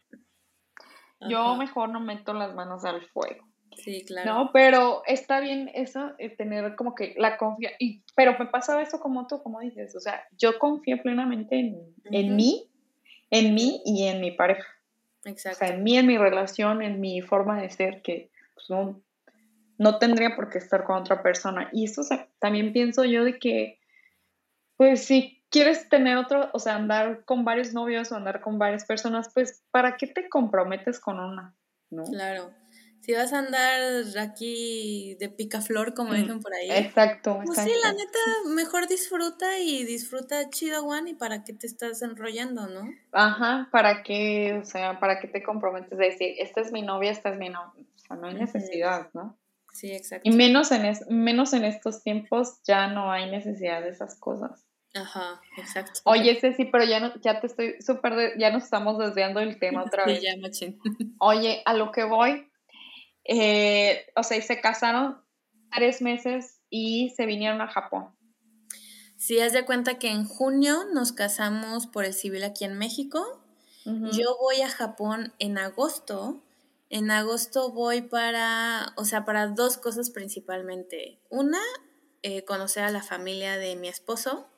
Yo 1.22 1.56
mejor 1.56 1.90
no 1.90 2.00
meto 2.00 2.34
las 2.34 2.54
manos 2.54 2.86
al 2.86 3.02
fuego. 3.08 3.48
Sí, 3.76 4.04
claro. 4.06 4.34
No, 4.34 4.52
pero 4.52 5.04
está 5.06 5.40
bien 5.40 5.70
eso, 5.74 6.14
eh, 6.18 6.30
tener 6.30 6.76
como 6.76 6.96
que 6.96 7.14
la 7.18 7.38
confianza, 7.38 7.78
pero 8.16 8.36
me 8.38 8.48
pasa 8.48 8.82
eso 8.82 9.00
como 9.00 9.28
tú, 9.28 9.42
como 9.44 9.60
dices, 9.60 9.96
o 9.96 10.00
sea, 10.00 10.28
yo 10.36 10.58
confío 10.58 11.02
plenamente 11.02 11.60
en, 11.60 12.36
mí, 12.36 12.70
en 13.30 13.54
mí 13.54 13.82
y 13.86 14.08
en 14.08 14.20
mi 14.20 14.32
pareja. 14.32 14.68
Exacto. 15.26 15.58
O 15.58 15.60
sea, 15.60 15.76
en 15.76 15.84
mí, 15.84 15.98
en 15.98 16.08
mi 16.08 16.18
relación, 16.18 16.82
en 16.82 17.00
mi 17.00 17.22
forma 17.22 17.62
de 17.62 17.70
ser, 17.70 18.02
que 18.02 18.32
pues, 18.56 18.70
no, 18.70 19.00
no 19.78 20.00
tendría 20.00 20.36
por 20.36 20.50
qué 20.50 20.58
estar 20.58 20.84
con 20.84 20.98
otra 20.98 21.22
persona. 21.22 21.70
Y 21.72 21.86
eso 21.86 22.02
también 22.40 22.74
pienso 22.74 23.06
yo 23.06 23.24
de 23.24 23.40
que, 23.40 23.80
pues 24.76 25.06
si 25.06 25.44
quieres 25.50 25.90
tener 25.90 26.18
otro, 26.18 26.50
o 26.54 26.60
sea, 26.60 26.76
andar 26.76 27.24
con 27.26 27.46
varios 27.46 27.74
novios 27.74 28.12
o 28.12 28.16
andar 28.16 28.42
con 28.42 28.60
varias 28.60 28.86
personas, 28.86 29.30
pues 29.34 29.64
¿para 29.72 29.98
qué 29.98 30.08
te 30.08 30.30
comprometes 30.30 31.00
con 31.00 31.20
una? 31.20 31.56
¿No? 31.90 32.04
Claro. 32.06 32.52
Si 33.02 33.14
vas 33.14 33.32
a 33.32 33.40
andar 33.40 33.80
aquí 34.20 35.16
de 35.20 35.30
picaflor, 35.30 35.94
como 35.94 36.12
mm, 36.12 36.16
dicen 36.16 36.40
por 36.42 36.54
ahí. 36.54 36.70
Exacto, 36.72 37.40
Pues 37.46 37.60
sí, 37.60 37.72
la 37.82 37.94
neta, 37.94 38.20
mejor 38.54 38.88
disfruta 38.88 39.60
y 39.60 39.86
disfruta 39.86 40.50
chido, 40.50 40.84
Juan, 40.84 41.08
y 41.08 41.14
para 41.14 41.44
qué 41.44 41.54
te 41.54 41.68
estás 41.68 42.02
enrollando, 42.02 42.68
¿no? 42.68 42.90
Ajá, 43.14 43.70
para 43.72 44.04
qué, 44.04 44.60
o 44.62 44.66
sea, 44.66 45.00
para 45.00 45.20
qué 45.20 45.28
te 45.28 45.42
comprometes 45.42 45.98
de 45.98 46.06
decir, 46.06 46.36
esta 46.40 46.60
es 46.60 46.72
mi 46.74 46.82
novia, 46.82 47.12
esta 47.12 47.30
es 47.30 47.38
mi 47.38 47.48
novia. 47.48 47.86
O 47.96 48.00
sea, 48.00 48.18
no 48.18 48.28
hay 48.28 48.34
necesidad, 48.34 49.10
¿no? 49.14 49.38
Sí, 49.78 49.92
exacto. 49.92 50.28
Y 50.28 50.36
menos 50.36 50.72
en, 50.72 50.92
menos 51.10 51.54
en 51.54 51.64
estos 51.64 52.02
tiempos 52.02 52.64
ya 52.64 52.88
no 52.88 53.12
hay 53.12 53.30
necesidad 53.30 53.84
de 53.84 53.90
esas 53.90 54.20
cosas. 54.20 54.66
Ajá, 54.96 55.40
exacto. 55.56 56.00
Oye, 56.06 56.40
sí, 56.40 56.66
pero 56.66 56.84
ya, 56.84 57.00
no, 57.00 57.14
ya 57.22 57.40
te 57.40 57.46
estoy 57.46 57.80
súper, 57.80 58.40
ya 58.40 58.50
nos 58.50 58.64
estamos 58.64 58.98
desviando 58.98 59.40
del 59.40 59.60
tema 59.60 59.84
otra 59.84 60.06
vez. 60.06 60.20
Sí, 60.20 60.26
ya, 60.26 60.36
machín. 60.42 60.80
Oye, 61.20 61.62
a 61.64 61.76
lo 61.76 61.92
que 61.92 62.06
voy, 62.06 62.50
eh, 63.24 64.08
o 64.16 64.24
sea, 64.24 64.42
se 64.42 64.60
casaron 64.62 65.22
tres 65.72 66.02
meses 66.02 66.60
y 66.72 67.14
se 67.16 67.28
vinieron 67.28 67.62
a 67.62 67.68
Japón. 67.68 68.16
Sí, 69.16 69.40
haz 69.40 69.54
de 69.54 69.64
cuenta 69.64 70.00
que 70.00 70.10
en 70.10 70.26
junio 70.26 70.86
nos 70.92 71.12
casamos 71.12 71.86
por 71.86 72.04
el 72.04 72.16
civil 72.16 72.44
aquí 72.44 72.66
en 72.66 72.80
México. 72.80 73.44
Yo 73.86 74.38
voy 74.42 74.62
a 74.62 74.70
Japón 74.70 75.34
en 75.40 75.58
agosto 75.58 76.44
en 76.90 77.12
agosto 77.12 77.72
voy 77.72 78.02
para, 78.02 78.94
o 78.96 79.06
sea, 79.06 79.26
para 79.26 79.48
dos 79.48 79.78
cosas 79.78 80.10
principalmente. 80.10 81.20
Una, 81.30 81.62
eh, 82.24 82.44
conocer 82.46 82.84
a 82.84 82.92
la 82.92 83.04
familia 83.04 83.58
de 83.58 83.76
mi 83.76 83.88
esposo, 83.88 84.50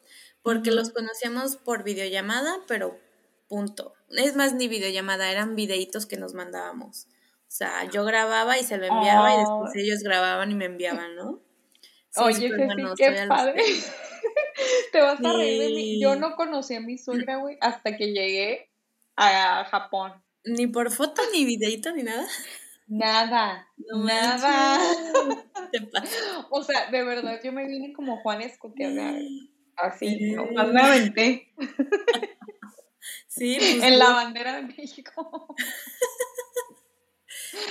porque 0.41 0.71
los 0.71 0.91
conocíamos 0.91 1.57
por 1.57 1.83
videollamada, 1.83 2.57
pero 2.67 2.99
punto. 3.47 3.93
Es 4.09 4.35
más, 4.35 4.53
ni 4.53 4.67
videollamada, 4.67 5.31
eran 5.31 5.55
videitos 5.55 6.05
que 6.05 6.17
nos 6.17 6.33
mandábamos. 6.33 7.07
O 7.41 7.51
sea, 7.51 7.89
yo 7.89 8.05
grababa 8.05 8.59
y 8.59 8.63
se 8.63 8.77
lo 8.77 8.85
enviaba 8.85 9.33
y 9.33 9.37
después 9.39 9.75
ellos 9.75 9.99
grababan 10.03 10.51
y 10.51 10.55
me 10.55 10.65
enviaban, 10.65 11.15
¿no? 11.15 11.41
Oye, 12.15 12.51
qué 12.95 13.25
padre. 13.27 13.63
Te 14.91 15.01
vas 15.01 15.23
a 15.23 15.33
reír 15.33 15.61
de 15.61 15.69
mí. 15.69 16.01
Yo 16.01 16.15
no 16.15 16.35
conocí 16.35 16.75
a 16.75 16.79
mi 16.79 16.97
suegra, 16.97 17.37
güey, 17.37 17.57
hasta 17.61 17.97
que 17.97 18.11
llegué 18.11 18.69
a 19.15 19.65
Japón. 19.65 20.13
Ni 20.45 20.67
por 20.67 20.91
foto, 20.91 21.21
ni 21.33 21.45
videito, 21.45 21.91
ni 21.93 22.03
nada. 22.03 22.27
Nada, 22.87 23.67
nada. 23.77 24.79
o 26.49 26.63
sea, 26.63 26.89
de 26.89 27.03
verdad, 27.03 27.39
yo 27.43 27.51
me 27.51 27.67
vine 27.67 27.93
como 27.93 28.17
Juan 28.21 28.41
Escutia, 28.41 28.89
así, 29.75 30.31
no, 30.31 30.47
más 30.47 30.69
me 30.69 30.81
aventé. 30.81 31.53
Sí, 33.27 33.57
pues, 33.57 33.83
en 33.83 33.99
la 33.99 34.09
bandera 34.09 34.55
de 34.55 34.63
México. 34.63 35.55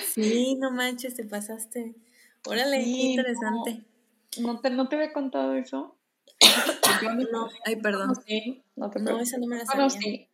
sí, 0.07 0.54
no 0.54 0.70
manches, 0.70 1.14
te 1.14 1.24
pasaste. 1.24 1.94
Órale, 2.46 2.78
qué 2.78 2.90
interesante. 2.90 3.85
No, 4.40 4.61
te, 4.61 4.70
¿No 4.70 4.88
te 4.88 4.96
había 4.96 5.12
contado 5.12 5.54
eso? 5.54 5.96
Yo 7.02 7.12
no, 7.12 7.48
ay, 7.66 7.76
perdón. 7.76 8.14
No, 8.76 8.90
te 8.90 9.00
no, 9.00 9.20
esa 9.20 9.38
no 9.38 9.46
me 9.46 9.59
la 9.59 9.66
sabía 9.66 10.28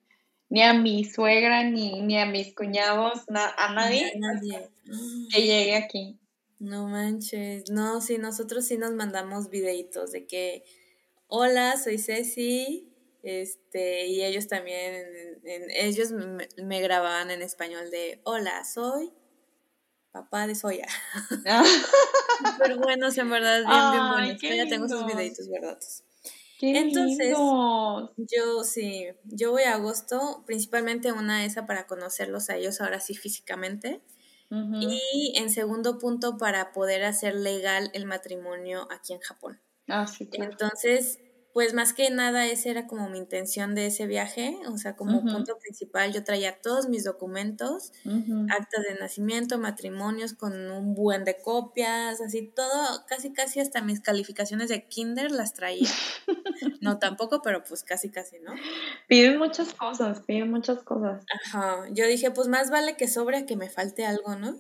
ni 0.54 0.62
a 0.62 0.72
mi 0.72 1.04
suegra, 1.04 1.64
ni, 1.64 2.00
ni 2.02 2.16
a 2.16 2.26
mis 2.26 2.54
cuñados, 2.54 3.24
a 3.28 3.72
nadie, 3.72 4.12
que 5.32 5.42
llegue 5.42 5.74
aquí. 5.74 6.16
No 6.60 6.86
manches, 6.86 7.68
no, 7.72 8.00
sí, 8.00 8.18
nosotros 8.18 8.64
sí 8.64 8.78
nos 8.78 8.92
mandamos 8.92 9.50
videitos 9.50 10.12
de 10.12 10.28
que, 10.28 10.62
hola, 11.26 11.76
soy 11.76 11.98
Ceci, 11.98 12.88
Este, 13.24 14.06
y 14.06 14.22
ellos 14.22 14.46
también, 14.46 15.04
ellos 15.42 16.12
me, 16.12 16.80
grababan 16.80 17.32
en 17.32 17.42
español 17.42 17.90
de, 17.90 18.20
hola, 18.22 18.64
soy 18.64 19.12
papá 20.12 20.46
de 20.46 20.54
Soya. 20.54 20.86
Pero 22.60 22.78
bueno, 22.78 23.08
en 23.12 23.30
verdad, 23.30 23.64
bien, 23.66 23.90
bien 23.90 24.38
bonitos. 24.38 24.56
Ya 24.56 24.68
tengo 24.68 24.88
sus 24.88 25.04
videitos 25.04 25.48
guardados. 25.48 26.04
Entonces, 26.72 27.46
yo 28.16 28.64
sí, 28.64 29.08
yo 29.24 29.52
voy 29.52 29.62
a 29.64 29.74
agosto, 29.74 30.44
principalmente 30.46 31.12
una 31.12 31.44
esa 31.44 31.66
para 31.66 31.86
conocerlos 31.86 32.50
a 32.50 32.56
ellos 32.56 32.80
ahora 32.80 33.00
sí 33.00 33.14
físicamente. 33.14 34.02
Y 34.78 35.34
en 35.36 35.50
segundo 35.50 35.98
punto, 35.98 36.38
para 36.38 36.72
poder 36.72 37.04
hacer 37.04 37.34
legal 37.36 37.90
el 37.94 38.06
matrimonio 38.06 38.88
aquí 38.90 39.12
en 39.14 39.20
Japón. 39.20 39.60
Ah, 39.88 40.06
sí, 40.06 40.28
Entonces, 40.32 41.20
pues 41.52 41.74
más 41.74 41.94
que 41.94 42.10
nada 42.10 42.46
esa 42.46 42.70
era 42.70 42.86
como 42.88 43.08
mi 43.10 43.18
intención 43.18 43.74
de 43.74 43.86
ese 43.88 44.06
viaje, 44.06 44.58
o 44.68 44.78
sea, 44.78 44.96
como 44.96 45.28
punto 45.28 45.58
principal 45.58 46.12
yo 46.12 46.24
traía 46.24 46.60
todos 46.62 46.88
mis 46.88 47.04
documentos, 47.04 47.92
actas 48.48 48.84
de 48.88 48.94
nacimiento, 49.00 49.58
matrimonios 49.58 50.34
con 50.34 50.54
un 50.72 50.94
buen 50.94 51.24
de 51.24 51.38
copias, 51.42 52.20
así 52.20 52.52
todo, 52.54 53.04
casi 53.08 53.32
casi 53.32 53.60
hasta 53.60 53.82
mis 53.82 54.00
calificaciones 54.00 54.68
de 54.70 54.88
kinder 54.88 55.30
las 55.32 55.54
traía. 55.54 55.88
no 56.80 56.98
tampoco, 56.98 57.42
pero 57.42 57.62
pues 57.64 57.82
casi 57.82 58.10
casi, 58.10 58.38
¿no? 58.40 58.52
Piden 59.08 59.38
muchas 59.38 59.72
cosas, 59.74 60.20
piden 60.22 60.50
muchas 60.50 60.82
cosas. 60.82 61.24
Ajá, 61.46 61.86
yo 61.92 62.06
dije, 62.06 62.30
pues 62.30 62.48
más 62.48 62.70
vale 62.70 62.96
que 62.96 63.08
sobre 63.08 63.38
a 63.38 63.46
que 63.46 63.56
me 63.56 63.68
falte 63.68 64.06
algo, 64.06 64.36
¿no? 64.36 64.56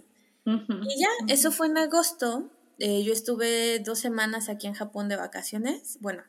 Y 0.46 1.00
ya, 1.00 1.08
eso 1.28 1.50
fue 1.50 1.68
en 1.68 1.78
agosto. 1.78 2.50
Eh, 2.78 3.02
yo 3.02 3.12
estuve 3.12 3.78
dos 3.78 3.98
semanas 3.98 4.48
aquí 4.48 4.66
en 4.66 4.74
Japón 4.74 5.08
de 5.08 5.16
vacaciones. 5.16 5.96
Bueno, 6.00 6.22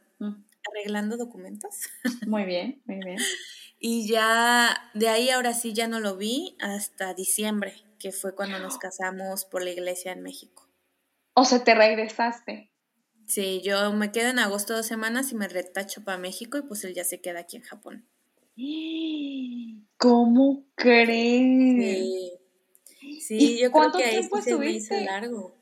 arreglando 0.70 1.18
documentos. 1.18 1.90
Muy 2.28 2.46
bien, 2.46 2.82
muy 2.86 3.00
bien. 3.04 3.18
y 3.80 4.08
ya 4.08 4.90
de 4.94 5.10
ahí 5.10 5.30
ahora 5.30 5.54
sí 5.54 5.74
ya 5.74 5.88
no 5.88 6.00
lo 6.00 6.18
vi 6.18 6.56
hasta 6.60 7.14
diciembre, 7.14 7.74
que 8.00 8.12
fue 8.12 8.34
cuando 8.36 8.60
nos 8.60 8.78
casamos 8.80 9.46
por 9.46 9.64
la 9.64 9.72
iglesia 9.72 10.12
en 10.12 10.24
México. 10.24 10.70
O 11.34 11.44
sea, 11.44 11.64
te 11.64 11.76
regresaste. 11.76 12.72
Sí, 13.28 13.62
yo 13.64 13.92
me 13.94 14.12
quedo 14.12 14.30
en 14.30 14.40
agosto 14.40 14.76
dos 14.76 14.86
semanas 14.86 15.32
y 15.32 15.36
me 15.36 15.48
retacho 15.48 16.04
para 16.04 16.18
México 16.18 16.58
y 16.58 16.62
pues 16.62 16.84
él 16.84 16.94
ya 16.94 17.04
se 17.04 17.22
queda 17.22 17.40
aquí 17.40 17.58
en 17.58 17.64
Japón. 17.64 18.06
¿Cómo 19.98 20.66
crees? 20.76 22.40
Sí, 23.00 23.20
sí 23.22 23.60
yo 23.60 23.72
creo 23.72 23.92
que 23.92 24.04
ahí 24.04 24.24
sí 24.24 24.42
se 24.44 24.56
me 24.56 24.72
hizo 24.72 24.96
largo. 24.96 25.56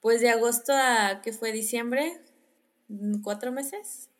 Pues 0.00 0.20
de 0.20 0.30
agosto 0.30 0.72
a, 0.74 1.20
¿qué 1.22 1.32
fue? 1.32 1.52
¿Diciembre? 1.52 2.20
¿Cuatro 3.22 3.52
meses? 3.52 4.10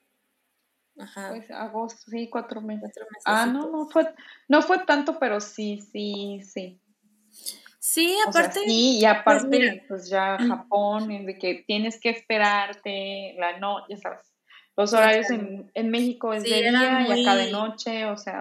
Ajá. 0.98 1.31
Pues 1.31 1.50
agosto, 1.50 2.11
sí, 2.11 2.28
cuatro 2.28 2.61
meses. 2.61 2.92
ah, 3.24 3.46
no, 3.46 3.70
no 3.70 3.88
fue, 3.88 4.14
no 4.48 4.62
fue 4.62 4.85
tanto, 4.85 5.18
pero 5.18 5.40
sí, 5.40 5.81
sí, 5.90 6.40
sí. 6.44 6.78
Sí, 7.85 8.16
aparte. 8.25 8.61
sí, 8.61 8.99
y 8.99 9.01
pues 9.01 9.12
aparte, 9.12 9.85
pues, 9.88 10.09
ya 10.09 10.38
Japón, 10.38 11.09
de 11.27 11.37
que 11.37 11.64
tienes 11.66 11.99
que 11.99 12.11
esperarte, 12.11 13.35
la 13.37 13.59
no, 13.59 13.88
ya 13.88 13.97
sabes. 13.97 14.33
Los 14.77 14.92
horarios 14.92 15.29
en, 15.31 15.68
en 15.75 15.90
México 15.90 16.33
es 16.33 16.45
de 16.45 16.61
día 16.61 17.05
y 17.09 17.23
acá 17.23 17.35
de 17.35 17.51
noche, 17.51 18.07
o 18.07 18.16
sea, 18.16 18.40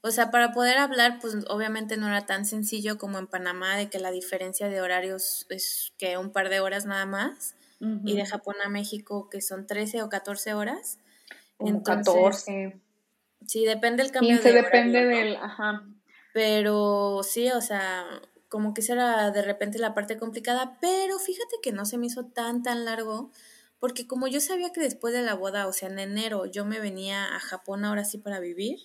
O 0.00 0.12
sea, 0.12 0.30
para 0.30 0.52
poder 0.52 0.78
hablar, 0.78 1.18
pues 1.20 1.38
obviamente 1.48 1.96
no 1.96 2.06
era 2.06 2.24
tan 2.24 2.46
sencillo 2.46 2.98
como 2.98 3.18
en 3.18 3.26
Panamá, 3.26 3.76
de 3.76 3.90
que 3.90 3.98
la 3.98 4.12
diferencia 4.12 4.68
de 4.68 4.80
horarios 4.80 5.46
es 5.50 5.92
que 5.98 6.16
un 6.16 6.30
par 6.30 6.50
de 6.50 6.60
horas 6.60 6.86
nada 6.86 7.06
más, 7.06 7.56
y 7.80 8.14
de 8.14 8.24
Japón 8.24 8.54
a 8.64 8.68
México 8.68 9.28
que 9.28 9.40
son 9.40 9.66
13 9.66 10.02
o 10.02 10.08
14 10.08 10.54
horas. 10.54 11.00
Un 11.58 11.82
14. 11.82 12.80
Sí, 13.44 13.64
depende 13.64 14.04
del 14.04 14.12
cambio 14.12 14.36
15 14.36 14.52
depende 14.52 15.04
del, 15.04 15.34
ajá. 15.34 15.84
Pero 16.34 17.20
sí, 17.22 17.48
o 17.52 17.60
sea, 17.60 18.04
como 18.48 18.74
que 18.74 18.82
será 18.82 19.30
de 19.30 19.40
repente 19.40 19.78
la 19.78 19.94
parte 19.94 20.18
complicada, 20.18 20.78
pero 20.80 21.20
fíjate 21.20 21.58
que 21.62 21.70
no 21.70 21.86
se 21.86 21.96
me 21.96 22.06
hizo 22.06 22.24
tan, 22.24 22.64
tan 22.64 22.84
largo, 22.84 23.30
porque 23.78 24.08
como 24.08 24.26
yo 24.26 24.40
sabía 24.40 24.72
que 24.72 24.80
después 24.80 25.14
de 25.14 25.22
la 25.22 25.34
boda, 25.34 25.68
o 25.68 25.72
sea, 25.72 25.88
en 25.88 26.00
enero, 26.00 26.46
yo 26.46 26.64
me 26.64 26.80
venía 26.80 27.36
a 27.36 27.38
Japón 27.38 27.84
ahora 27.84 28.04
sí 28.04 28.18
para 28.18 28.40
vivir, 28.40 28.80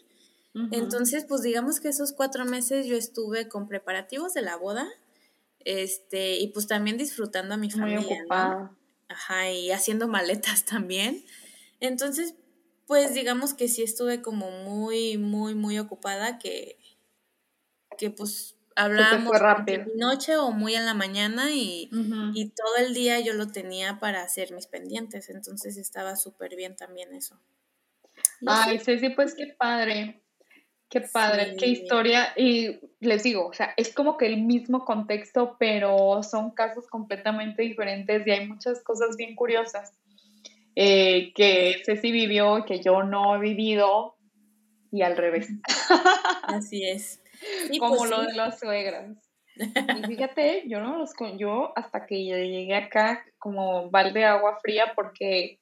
entonces, 0.72 1.26
pues 1.26 1.42
digamos 1.42 1.80
que 1.80 1.90
esos 1.90 2.12
cuatro 2.12 2.46
meses 2.46 2.86
yo 2.86 2.96
estuve 2.96 3.48
con 3.48 3.68
preparativos 3.68 4.34
de 4.34 4.42
la 4.42 4.56
boda, 4.56 4.88
este, 5.60 6.38
y 6.38 6.50
pues 6.50 6.68
también 6.68 6.98
disfrutando 6.98 7.56
a 7.56 7.58
mi 7.58 7.72
familia, 7.72 8.26
¿no? 8.30 8.78
Ajá, 9.08 9.52
y 9.52 9.72
haciendo 9.72 10.08
maletas 10.08 10.66
también. 10.66 11.24
Entonces, 11.80 12.36
pues 12.86 13.14
digamos 13.14 13.54
que 13.54 13.68
sí 13.68 13.84
estuve 13.84 14.22
como 14.22 14.50
muy, 14.50 15.18
muy, 15.18 15.56
muy 15.56 15.80
ocupada 15.80 16.40
que, 16.40 16.79
que 18.00 18.10
pues 18.10 18.56
hablábamos 18.76 19.34
noche 19.96 20.38
o 20.38 20.52
muy 20.52 20.74
en 20.74 20.86
la 20.86 20.94
mañana 20.94 21.52
y, 21.52 21.90
y, 22.34 22.50
todo 22.50 22.78
el 22.78 22.94
día 22.94 23.20
yo 23.20 23.34
lo 23.34 23.48
tenía 23.48 24.00
para 24.00 24.24
hacer 24.24 24.54
mis 24.54 24.68
pendientes, 24.68 25.30
entonces 25.30 25.78
estaba 25.78 26.16
súper 26.16 26.56
bien 26.56 26.78
también 26.78 27.14
eso. 27.14 27.38
Ay, 28.48 28.80
sí, 28.80 28.98
pues 29.10 29.36
qué 29.36 29.48
padre, 29.58 30.22
qué 30.90 31.02
padre, 31.02 31.58
qué 31.58 31.68
historia. 31.68 32.30
Y 32.38 32.80
les 33.02 33.24
digo, 33.24 33.48
o 33.48 33.54
sea, 33.54 33.74
es 33.76 33.94
como 33.94 34.18
que 34.18 34.28
el 34.28 34.42
mismo 34.44 34.86
contexto, 34.86 35.58
pero 35.60 36.24
son 36.24 36.52
casos 36.52 36.88
completamente 36.88 37.64
diferentes 37.64 38.26
y 38.26 38.32
hay 38.32 38.48
muchas 38.48 38.82
cosas 38.82 39.18
bien 39.18 39.36
curiosas. 39.36 39.92
Eh, 40.76 41.34
que 41.36 41.82
Ceci 41.86 42.14
vivió 42.14 42.64
que 42.66 42.82
yo 42.82 43.04
no 43.04 43.36
he 43.36 43.40
vivido 43.40 44.16
y 44.90 45.02
al 45.02 45.18
revés. 45.18 45.50
Así 46.44 46.88
es. 46.88 47.22
Como 47.80 47.98
pues 47.98 48.10
lo 48.10 48.22
de 48.24 48.34
las 48.34 48.60
suegras. 48.60 49.18
Y 49.56 50.08
fíjate, 50.08 50.64
yo 50.68 50.80
no 50.80 50.98
los 50.98 51.14
con 51.14 51.38
yo 51.38 51.74
hasta 51.76 52.06
que 52.06 52.24
llegué 52.24 52.76
acá 52.76 53.26
como 53.38 53.90
balde 53.90 54.22
de 54.22 54.26
agua 54.26 54.58
fría 54.62 54.94
porque, 54.96 55.60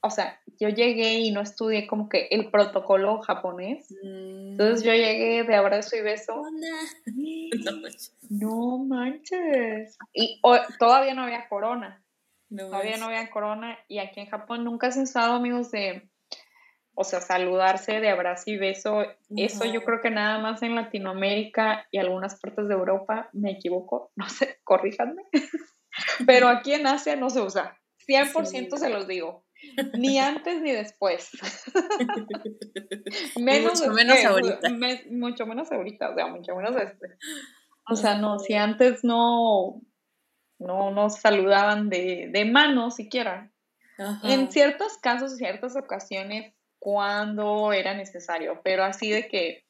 o 0.00 0.10
sea, 0.10 0.40
yo 0.58 0.68
llegué 0.68 1.18
y 1.18 1.30
no 1.30 1.42
estudié 1.42 1.86
como 1.86 2.08
que 2.08 2.28
el 2.30 2.50
protocolo 2.50 3.20
japonés. 3.20 3.94
Entonces 4.02 4.84
yo 4.84 4.92
llegué 4.92 5.44
de 5.44 5.54
abrazo 5.54 5.96
y 5.96 6.02
beso. 6.02 6.42
No 8.30 8.78
manches. 8.78 9.98
Y 10.12 10.40
todavía 10.78 11.14
no 11.14 11.24
había 11.24 11.48
corona. 11.48 12.02
Todavía 12.56 12.96
no 12.96 13.06
había 13.06 13.30
corona 13.30 13.78
y 13.88 13.98
aquí 13.98 14.20
en 14.20 14.26
Japón 14.26 14.64
nunca 14.64 14.90
se 14.90 15.00
han 15.00 15.04
usado 15.04 15.34
amigos 15.34 15.70
de, 15.70 16.08
o 17.00 17.04
sea, 17.04 17.22
saludarse 17.22 17.98
de 17.98 18.10
abrazo 18.10 18.50
y 18.50 18.58
beso. 18.58 19.06
Eso 19.34 19.64
yo 19.64 19.82
creo 19.84 20.02
que 20.02 20.10
nada 20.10 20.38
más 20.38 20.62
en 20.62 20.74
Latinoamérica 20.74 21.86
y 21.90 21.96
algunas 21.96 22.38
partes 22.38 22.68
de 22.68 22.74
Europa, 22.74 23.30
me 23.32 23.52
equivoco, 23.52 24.12
no 24.16 24.28
sé, 24.28 24.60
corríjanme. 24.64 25.22
Pero 26.26 26.48
aquí 26.48 26.74
en 26.74 26.86
Asia 26.86 27.16
no 27.16 27.30
se 27.30 27.40
usa. 27.40 27.78
100% 28.06 28.76
se 28.76 28.90
los 28.90 29.08
digo. 29.08 29.46
Ni 29.94 30.18
antes 30.18 30.60
ni 30.60 30.72
después. 30.72 31.30
menos 33.40 33.80
mucho 33.80 33.92
menos 33.92 34.24
ahorita. 34.24 34.68
mucho 35.10 35.46
menos 35.46 35.72
ahorita, 35.72 36.10
o 36.10 36.14
sea, 36.14 36.26
mucho 36.26 36.54
menos 36.54 36.74
después. 36.74 37.12
O 37.88 37.96
sea, 37.96 38.16
no, 38.16 38.38
si 38.38 38.54
antes 38.54 39.04
no, 39.04 39.80
no 40.58 40.90
nos 40.90 41.16
saludaban 41.16 41.88
de, 41.88 42.28
de 42.30 42.44
mano 42.44 42.90
siquiera. 42.90 43.50
En 44.22 44.50
ciertos 44.50 44.96
casos, 44.98 45.36
ciertas 45.36 45.76
ocasiones, 45.76 46.54
cuando 46.80 47.72
era 47.72 47.94
necesario, 47.94 48.60
pero 48.64 48.82
así 48.82 49.10
de 49.10 49.28
que 49.28 49.64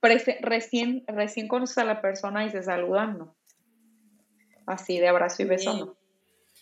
recién, 0.00 1.04
recién 1.06 1.48
conoces 1.48 1.76
a 1.78 1.84
la 1.84 2.00
persona 2.00 2.46
y 2.46 2.50
se 2.50 2.62
saludan, 2.62 3.18
no. 3.18 3.36
Así 4.66 4.98
de 4.98 5.08
abrazo 5.08 5.42
y 5.42 5.46
beso, 5.46 5.74
no. 5.74 5.96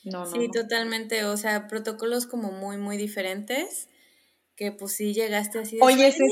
No, 0.03 0.27
sí, 0.27 0.51
totalmente. 0.51 1.25
O 1.25 1.37
sea, 1.37 1.69
protocolos 1.69 2.27
como 2.27 2.51
muy, 2.51 2.79
muy 2.79 2.97
diferentes. 2.97 3.89
Que 4.57 4.73
pues 4.73 4.97
sí 4.97 5.13
llegaste 5.13 5.59
así 5.59 5.77
de. 5.77 5.83
Oye, 5.83 6.11
sí. 6.11 6.25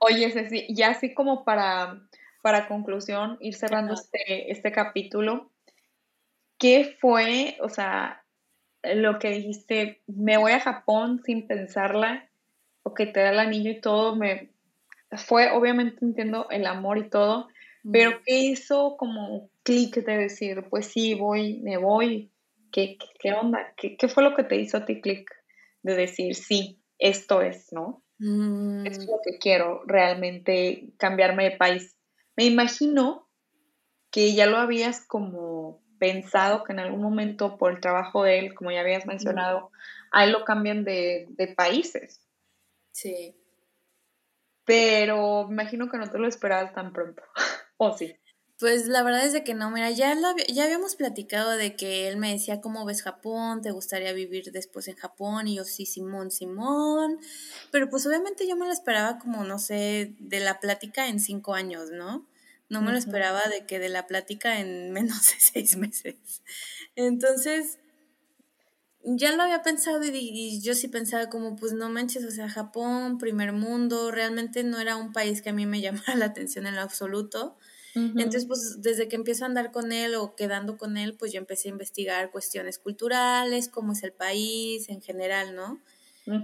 Oye, 0.00 0.48
sí. 0.48 0.66
ya 0.70 0.88
así 0.88 1.12
como 1.12 1.44
para 1.44 2.00
para 2.42 2.68
conclusión, 2.68 3.36
ir 3.40 3.54
cerrando 3.54 3.94
este, 3.94 4.50
este 4.50 4.72
capítulo, 4.72 5.50
¿qué 6.58 6.96
fue, 7.00 7.58
o 7.60 7.68
sea, 7.68 8.19
lo 8.82 9.18
que 9.18 9.30
dijiste, 9.30 10.02
me 10.06 10.38
voy 10.38 10.52
a 10.52 10.60
Japón 10.60 11.22
sin 11.24 11.46
pensarla, 11.46 12.30
o 12.82 12.94
que 12.94 13.06
te 13.06 13.20
da 13.20 13.30
el 13.30 13.38
anillo 13.38 13.70
y 13.70 13.80
todo, 13.80 14.16
me 14.16 14.50
fue, 15.26 15.50
obviamente 15.50 16.04
entiendo 16.04 16.48
el 16.50 16.66
amor 16.66 16.98
y 16.98 17.10
todo, 17.10 17.48
pero 17.90 18.20
¿qué 18.24 18.38
hizo 18.38 18.96
como 18.98 19.50
clic 19.62 19.96
de 20.04 20.18
decir, 20.18 20.66
pues 20.68 20.86
sí, 20.86 21.14
voy, 21.14 21.60
me 21.60 21.78
voy? 21.78 22.30
¿Qué, 22.70 22.98
qué, 23.18 23.32
onda? 23.32 23.72
¿Qué, 23.76 23.96
¿Qué, 23.96 24.08
fue 24.08 24.22
lo 24.22 24.36
que 24.36 24.44
te 24.44 24.56
hizo 24.56 24.76
a 24.76 24.84
ti 24.84 25.00
clic 25.00 25.28
de 25.82 25.96
decir, 25.96 26.34
sí, 26.34 26.78
esto 26.98 27.40
es, 27.40 27.72
¿no? 27.72 28.04
Es 28.18 28.26
mm. 28.26 29.10
lo 29.10 29.20
que 29.24 29.38
quiero, 29.40 29.82
realmente 29.86 30.92
cambiarme 30.98 31.44
de 31.44 31.56
país. 31.56 31.96
Me 32.36 32.44
imagino 32.44 33.28
que 34.10 34.34
ya 34.34 34.46
lo 34.46 34.58
habías 34.58 35.06
como 35.06 35.82
pensado 36.00 36.64
que 36.64 36.72
en 36.72 36.80
algún 36.80 37.02
momento 37.02 37.58
por 37.58 37.70
el 37.70 37.80
trabajo 37.80 38.24
de 38.24 38.40
él, 38.40 38.54
como 38.54 38.72
ya 38.72 38.80
habías 38.80 39.06
mencionado, 39.06 39.70
a 40.10 40.24
él 40.24 40.32
lo 40.32 40.44
cambian 40.44 40.82
de, 40.82 41.26
de 41.28 41.48
países. 41.48 42.26
Sí. 42.90 43.36
Pero 44.64 45.46
imagino 45.48 45.88
que 45.88 45.98
no 45.98 46.10
te 46.10 46.18
lo 46.18 46.26
esperabas 46.26 46.72
tan 46.74 46.92
pronto. 46.92 47.22
¿O 47.76 47.96
sí? 47.96 48.16
Pues 48.58 48.88
la 48.88 49.02
verdad 49.02 49.24
es 49.24 49.32
de 49.32 49.42
que 49.42 49.54
no, 49.54 49.70
mira, 49.70 49.90
ya, 49.90 50.14
ya 50.48 50.64
habíamos 50.64 50.94
platicado 50.94 51.52
de 51.52 51.76
que 51.76 52.08
él 52.08 52.18
me 52.18 52.32
decía, 52.32 52.60
¿cómo 52.60 52.84
ves 52.84 53.02
Japón? 53.02 53.62
¿Te 53.62 53.70
gustaría 53.70 54.12
vivir 54.12 54.52
después 54.52 54.86
en 54.88 54.96
Japón? 54.96 55.48
Y 55.48 55.56
yo, 55.56 55.64
sí, 55.64 55.86
Simón, 55.86 56.30
Simón. 56.30 57.18
Pero 57.70 57.88
pues 57.88 58.06
obviamente 58.06 58.46
yo 58.46 58.56
me 58.56 58.66
lo 58.66 58.72
esperaba 58.72 59.18
como, 59.18 59.44
no 59.44 59.58
sé, 59.58 60.14
de 60.18 60.40
la 60.40 60.60
plática 60.60 61.08
en 61.08 61.20
cinco 61.20 61.54
años, 61.54 61.90
¿no? 61.90 62.26
No 62.70 62.80
me 62.80 62.92
lo 62.92 62.98
esperaba 62.98 63.42
de 63.48 63.66
que 63.66 63.78
de 63.78 63.90
la 63.90 64.06
plática 64.06 64.60
en 64.60 64.92
menos 64.92 65.28
de 65.28 65.34
seis 65.38 65.76
meses. 65.76 66.42
Entonces, 66.96 67.78
ya 69.02 69.34
lo 69.34 69.42
había 69.42 69.62
pensado 69.62 70.02
y, 70.04 70.10
y, 70.12 70.60
yo 70.60 70.74
sí 70.74 70.88
pensaba 70.88 71.28
como, 71.28 71.56
pues 71.56 71.72
no 71.72 71.88
manches, 71.88 72.24
o 72.24 72.30
sea, 72.30 72.48
Japón, 72.48 73.18
primer 73.18 73.52
mundo, 73.52 74.10
realmente 74.10 74.62
no 74.64 74.78
era 74.78 74.96
un 74.96 75.12
país 75.12 75.42
que 75.42 75.50
a 75.50 75.52
mí 75.52 75.66
me 75.66 75.80
llamara 75.82 76.14
la 76.14 76.26
atención 76.26 76.66
en 76.66 76.76
lo 76.76 76.82
absoluto. 76.82 77.58
Entonces, 77.92 78.46
pues 78.46 78.76
desde 78.82 79.08
que 79.08 79.16
empiezo 79.16 79.42
a 79.42 79.48
andar 79.48 79.72
con 79.72 79.90
él 79.90 80.14
o 80.14 80.36
quedando 80.36 80.78
con 80.78 80.96
él, 80.96 81.16
pues 81.18 81.32
yo 81.32 81.38
empecé 81.38 81.68
a 81.68 81.72
investigar 81.72 82.30
cuestiones 82.30 82.78
culturales, 82.78 83.68
cómo 83.68 83.94
es 83.94 84.04
el 84.04 84.12
país 84.12 84.88
en 84.88 85.02
general, 85.02 85.56
¿no? 85.56 85.80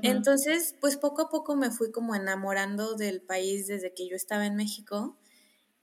Entonces, 0.02 0.74
pues 0.80 0.96
poco 0.96 1.22
a 1.22 1.28
poco 1.28 1.54
me 1.54 1.70
fui 1.70 1.92
como 1.92 2.16
enamorando 2.16 2.96
del 2.96 3.20
país 3.20 3.68
desde 3.68 3.94
que 3.94 4.08
yo 4.08 4.16
estaba 4.16 4.44
en 4.46 4.56
México. 4.56 5.16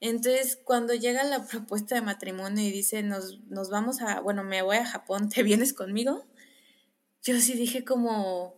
Entonces, 0.04 0.60
cuando 0.62 0.92
llega 0.92 1.24
la 1.24 1.46
propuesta 1.50 1.94
de 1.94 2.02
matrimonio 2.02 2.62
y 2.62 2.70
dice, 2.70 3.02
nos, 3.02 3.40
nos 3.48 3.70
vamos 3.70 4.02
a, 4.02 4.20
bueno, 4.20 4.44
me 4.44 4.60
voy 4.60 4.76
a 4.76 4.86
Japón, 4.86 5.30
¿te 5.30 5.42
vienes 5.42 5.72
conmigo? 5.72 6.26
Yo 7.22 7.40
sí 7.40 7.54
dije 7.54 7.84
como, 7.84 8.54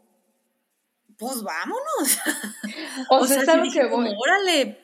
pues 1.16 1.42
vámonos. 1.42 2.18
O, 3.10 3.26
sea, 3.26 3.42
sí 3.42 3.60
dije 3.62 3.90
como, 3.90 4.10
órale, 4.18 4.80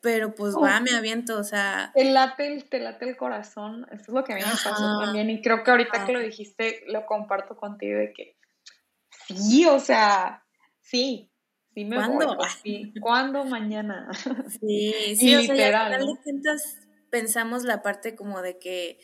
pero 0.00 0.32
pues 0.34 0.54
va, 0.54 0.80
me 0.80 0.92
aviento, 0.92 1.38
o 1.38 1.44
sea... 1.44 1.90
Te 1.92 2.04
late 2.04 2.46
el, 2.46 2.68
te 2.68 2.78
late 2.78 3.08
el 3.08 3.16
corazón, 3.16 3.84
eso 3.90 4.02
es 4.02 4.08
lo 4.08 4.22
que 4.22 4.32
a 4.32 4.36
mí 4.36 4.42
me 4.42 4.50
pasó 4.50 5.00
también, 5.00 5.28
y 5.28 5.42
creo 5.42 5.64
que 5.64 5.70
ahorita 5.72 6.06
que 6.06 6.12
lo 6.12 6.20
dijiste, 6.20 6.84
lo 6.86 7.04
comparto 7.04 7.56
contigo 7.56 7.98
de 7.98 8.12
que 8.12 8.36
sí, 9.26 9.66
o 9.66 9.80
sea, 9.80 10.44
sí, 10.80 11.27
sí 11.78 11.84
me 11.84 11.96
¿Cuándo? 11.96 12.34
voy, 12.34 12.48
sí, 12.62 12.92
¿cuándo 13.00 13.44
mañana? 13.44 14.08
Sí, 14.60 15.14
sí, 15.14 15.36
o 15.36 15.42
sea, 15.42 15.86
al 15.86 15.92
final 15.92 16.06
de 16.06 16.22
cuentas 16.22 16.78
pensamos 17.08 17.62
la 17.62 17.82
parte 17.82 18.16
como 18.16 18.42
de 18.42 18.58
que 18.58 18.98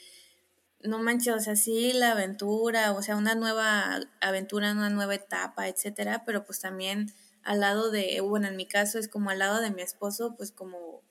no 0.81 0.99
manches, 0.99 1.35
o 1.35 1.39
sea, 1.39 1.55
sí, 1.55 1.93
la 1.93 2.13
aventura, 2.13 2.93
o 2.93 3.01
sea, 3.01 3.17
una 3.17 3.37
nueva 3.37 4.01
aventura, 4.21 4.73
una 4.73 4.91
nueva 4.91 5.15
etapa, 5.15 5.69
etcétera, 5.69 6.25
pero 6.27 6.45
pues 6.45 6.61
también 6.61 7.13
al 7.45 7.61
lado 7.61 7.93
de, 7.93 8.21
bueno, 8.21 8.49
en 8.49 8.57
mi 8.57 8.67
caso 8.67 8.99
es 8.99 9.09
como 9.09 9.31
al 9.31 9.39
lado 9.39 9.61
de 9.61 9.71
mi 9.71 9.83
esposo, 9.83 10.35
pues 10.37 10.51
como 10.51 11.03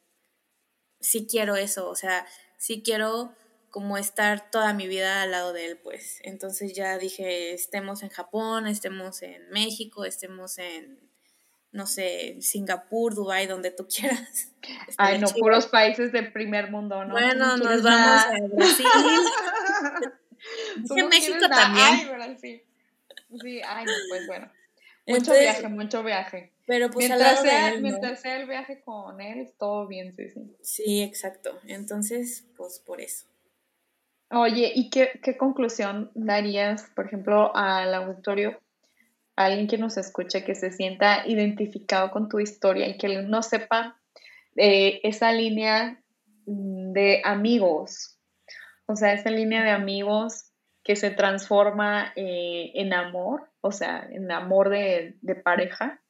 sí 1.00 1.28
quiero 1.30 1.56
eso, 1.56 1.90
o 1.90 1.96
sea, 1.96 2.26
sí 2.58 2.84
quiero 2.84 3.34
como 3.72 3.98
estar 3.98 4.52
toda 4.52 4.74
mi 4.74 4.88
vida 4.88 5.22
al 5.22 5.32
lado 5.32 5.54
de 5.54 5.66
él, 5.66 5.78
pues. 5.78 6.20
Entonces 6.24 6.74
ya 6.74 6.98
dije, 6.98 7.54
estemos 7.54 8.04
en 8.04 8.10
Japón, 8.10 8.68
estemos 8.68 9.22
en 9.24 9.50
México, 9.50 10.06
estemos 10.06 10.60
en, 10.60 11.13
no 11.74 11.88
sé, 11.88 12.38
Singapur, 12.40 13.16
Dubai, 13.16 13.48
donde 13.48 13.72
tú 13.72 13.88
quieras. 13.94 14.54
Ay, 14.98 15.20
no, 15.20 15.28
puros 15.28 15.68
países 15.68 16.12
del 16.12 16.32
primer 16.32 16.72
mundo, 16.72 17.04
¿no? 17.04 17.12
Bueno, 17.12 17.58
nos 17.58 17.84
vamos 17.84 18.24
a 18.24 18.32
Brasil. 18.56 18.86
México 21.10 21.50
también. 21.50 21.88
Ay, 21.88 22.10
Brasil. 22.10 22.64
Sí, 23.42 23.62
ay, 23.68 23.86
no, 23.86 23.92
pues 24.10 24.28
bueno. 24.28 24.52
Mucho 25.06 25.34
viaje, 25.34 25.68
mucho 25.68 26.04
viaje. 26.04 26.54
Pero 26.66 26.90
pues 26.90 27.10
mientras, 27.10 27.42
sea, 27.42 27.76
mientras 27.78 28.22
sea 28.22 28.40
el 28.40 28.48
viaje 28.48 28.82
con 28.86 29.20
él, 29.20 29.52
todo 29.60 29.86
bien, 29.88 30.16
sí, 30.16 30.30
sí. 30.30 30.56
Sí, 30.62 31.02
exacto. 31.02 31.60
Entonces, 31.68 32.46
pues 32.56 32.80
por 32.80 33.02
eso. 33.02 33.26
Oye, 34.32 34.72
¿y 34.74 34.90
qué, 34.90 35.20
qué 35.22 35.36
conclusión 35.36 36.10
darías, 36.16 36.90
por 36.96 37.06
ejemplo, 37.06 37.54
al 37.56 37.94
auditorio, 37.94 38.52
a 38.52 38.60
alguien 39.36 39.68
que 39.68 39.78
nos 39.78 39.98
escuche, 39.98 40.44
que 40.44 40.56
se 40.56 40.72
sienta 40.72 41.28
identificado 41.28 42.12
con 42.12 42.30
tu 42.30 42.40
historia 42.40 42.88
y 42.88 42.98
que 42.98 43.24
no 43.24 43.42
sepa 43.44 44.00
eh, 44.56 45.00
esa 45.04 45.32
línea 45.32 46.02
de 46.46 47.22
amigos, 47.24 48.20
o 48.86 48.96
sea, 48.96 49.14
esa 49.14 49.30
línea 49.30 49.64
de 49.64 49.72
amigos 49.72 50.52
que 50.84 50.96
se 50.96 51.10
transforma 51.10 52.12
eh, 52.16 52.72
en 52.76 52.94
amor, 52.94 53.50
o 53.62 53.72
sea, 53.72 54.08
en 54.12 54.30
amor 54.32 54.70
de, 54.70 55.16
pareja, 55.44 56.02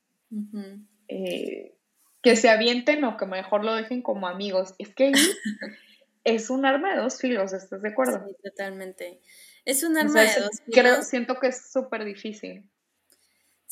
eh, 1.07 1.75
que 2.23 2.35
se 2.35 2.49
avienten 2.49 3.03
o 3.03 3.17
que 3.17 3.27
mejor 3.27 3.63
lo 3.63 3.75
dejen 3.75 4.01
como 4.01 4.27
amigos. 4.27 4.73
Es 4.79 4.93
que 4.95 5.11
es 6.23 6.49
un 6.49 6.65
arma 6.65 6.95
de 6.95 7.01
dos 7.01 7.19
filos, 7.19 7.53
¿estás 7.53 7.81
de 7.83 7.89
acuerdo? 7.89 8.25
Sí, 8.27 8.35
totalmente. 8.43 9.21
Es 9.65 9.83
un 9.83 9.95
arma 9.97 10.21
de 10.21 10.27
dos 10.27 10.61
filos. 10.65 10.73
Creo, 10.73 11.01
siento 11.03 11.35
que 11.39 11.47
es 11.47 11.71
súper 11.71 12.03
difícil. 12.03 12.67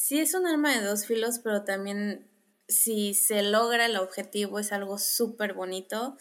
Sí, 0.03 0.19
es 0.19 0.33
un 0.33 0.47
arma 0.47 0.75
de 0.75 0.83
dos 0.83 1.05
filos, 1.05 1.37
pero 1.43 1.63
también 1.63 2.27
si 2.67 3.13
se 3.13 3.43
logra 3.43 3.85
el 3.85 3.97
objetivo 3.97 4.57
es 4.57 4.71
algo 4.71 4.97
súper 4.97 5.53
bonito. 5.53 6.17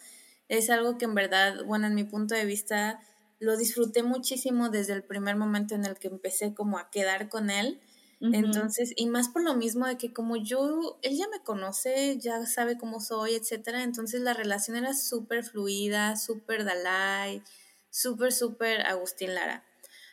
Es 0.48 0.68
algo 0.68 0.98
que 0.98 1.06
en 1.06 1.14
verdad, 1.14 1.64
bueno, 1.64 1.86
en 1.86 1.94
mi 1.94 2.04
punto 2.04 2.34
de 2.34 2.44
vista, 2.44 3.00
lo 3.38 3.56
disfruté 3.56 4.02
muchísimo 4.02 4.68
desde 4.68 4.92
el 4.92 5.02
primer 5.02 5.36
momento 5.36 5.74
en 5.74 5.86
el 5.86 5.98
que 5.98 6.08
empecé 6.08 6.52
como 6.52 6.76
a 6.76 6.90
quedar 6.90 7.30
con 7.30 7.48
él. 7.48 7.80
Entonces, 8.20 8.92
y 8.96 9.06
más 9.06 9.30
por 9.30 9.42
lo 9.42 9.54
mismo 9.54 9.86
de 9.86 9.96
que 9.96 10.12
como 10.12 10.36
yo, 10.36 10.98
él 11.00 11.16
ya 11.16 11.26
me 11.28 11.42
conoce, 11.42 12.18
ya 12.18 12.44
sabe 12.44 12.76
cómo 12.76 13.00
soy, 13.00 13.34
etcétera, 13.34 13.82
entonces 13.82 14.20
la 14.20 14.34
relación 14.34 14.76
era 14.76 14.92
súper 14.92 15.42
fluida, 15.42 16.16
súper 16.16 16.66
Dalai, 16.66 17.42
súper, 17.88 18.34
súper 18.34 18.82
Agustín 18.82 19.34
Lara. 19.34 19.64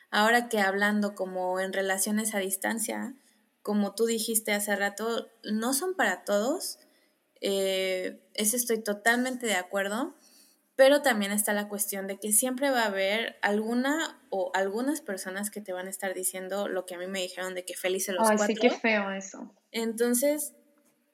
Ahora 0.09 0.47
que 0.47 0.61
hablando 0.61 1.15
como 1.15 1.59
en 1.59 1.73
relaciones 1.73 2.33
a 2.33 2.39
distancia, 2.39 3.13
como 3.67 3.93
tú 3.93 4.05
dijiste 4.05 4.53
hace 4.53 4.73
rato, 4.77 5.27
no 5.43 5.73
son 5.73 5.93
para 5.93 6.23
todos, 6.23 6.79
eh, 7.41 8.17
eso 8.33 8.55
estoy 8.55 8.81
totalmente 8.81 9.45
de 9.45 9.55
acuerdo, 9.55 10.15
pero 10.77 11.01
también 11.01 11.33
está 11.33 11.51
la 11.51 11.67
cuestión 11.67 12.07
de 12.07 12.17
que 12.17 12.31
siempre 12.31 12.69
va 12.69 12.83
a 12.83 12.85
haber 12.85 13.35
alguna 13.41 14.21
o 14.29 14.51
algunas 14.53 15.01
personas 15.01 15.51
que 15.51 15.59
te 15.59 15.73
van 15.73 15.87
a 15.87 15.89
estar 15.89 16.13
diciendo 16.13 16.69
lo 16.69 16.85
que 16.85 16.95
a 16.95 16.97
mí 16.97 17.07
me 17.07 17.19
dijeron 17.19 17.55
de 17.55 17.65
que 17.65 17.75
felices 17.75 18.15
los 18.15 18.29
Ay, 18.29 18.37
Sí, 18.37 18.55
qué 18.55 18.69
feo 18.69 19.11
eso. 19.11 19.53
Entonces, 19.73 20.53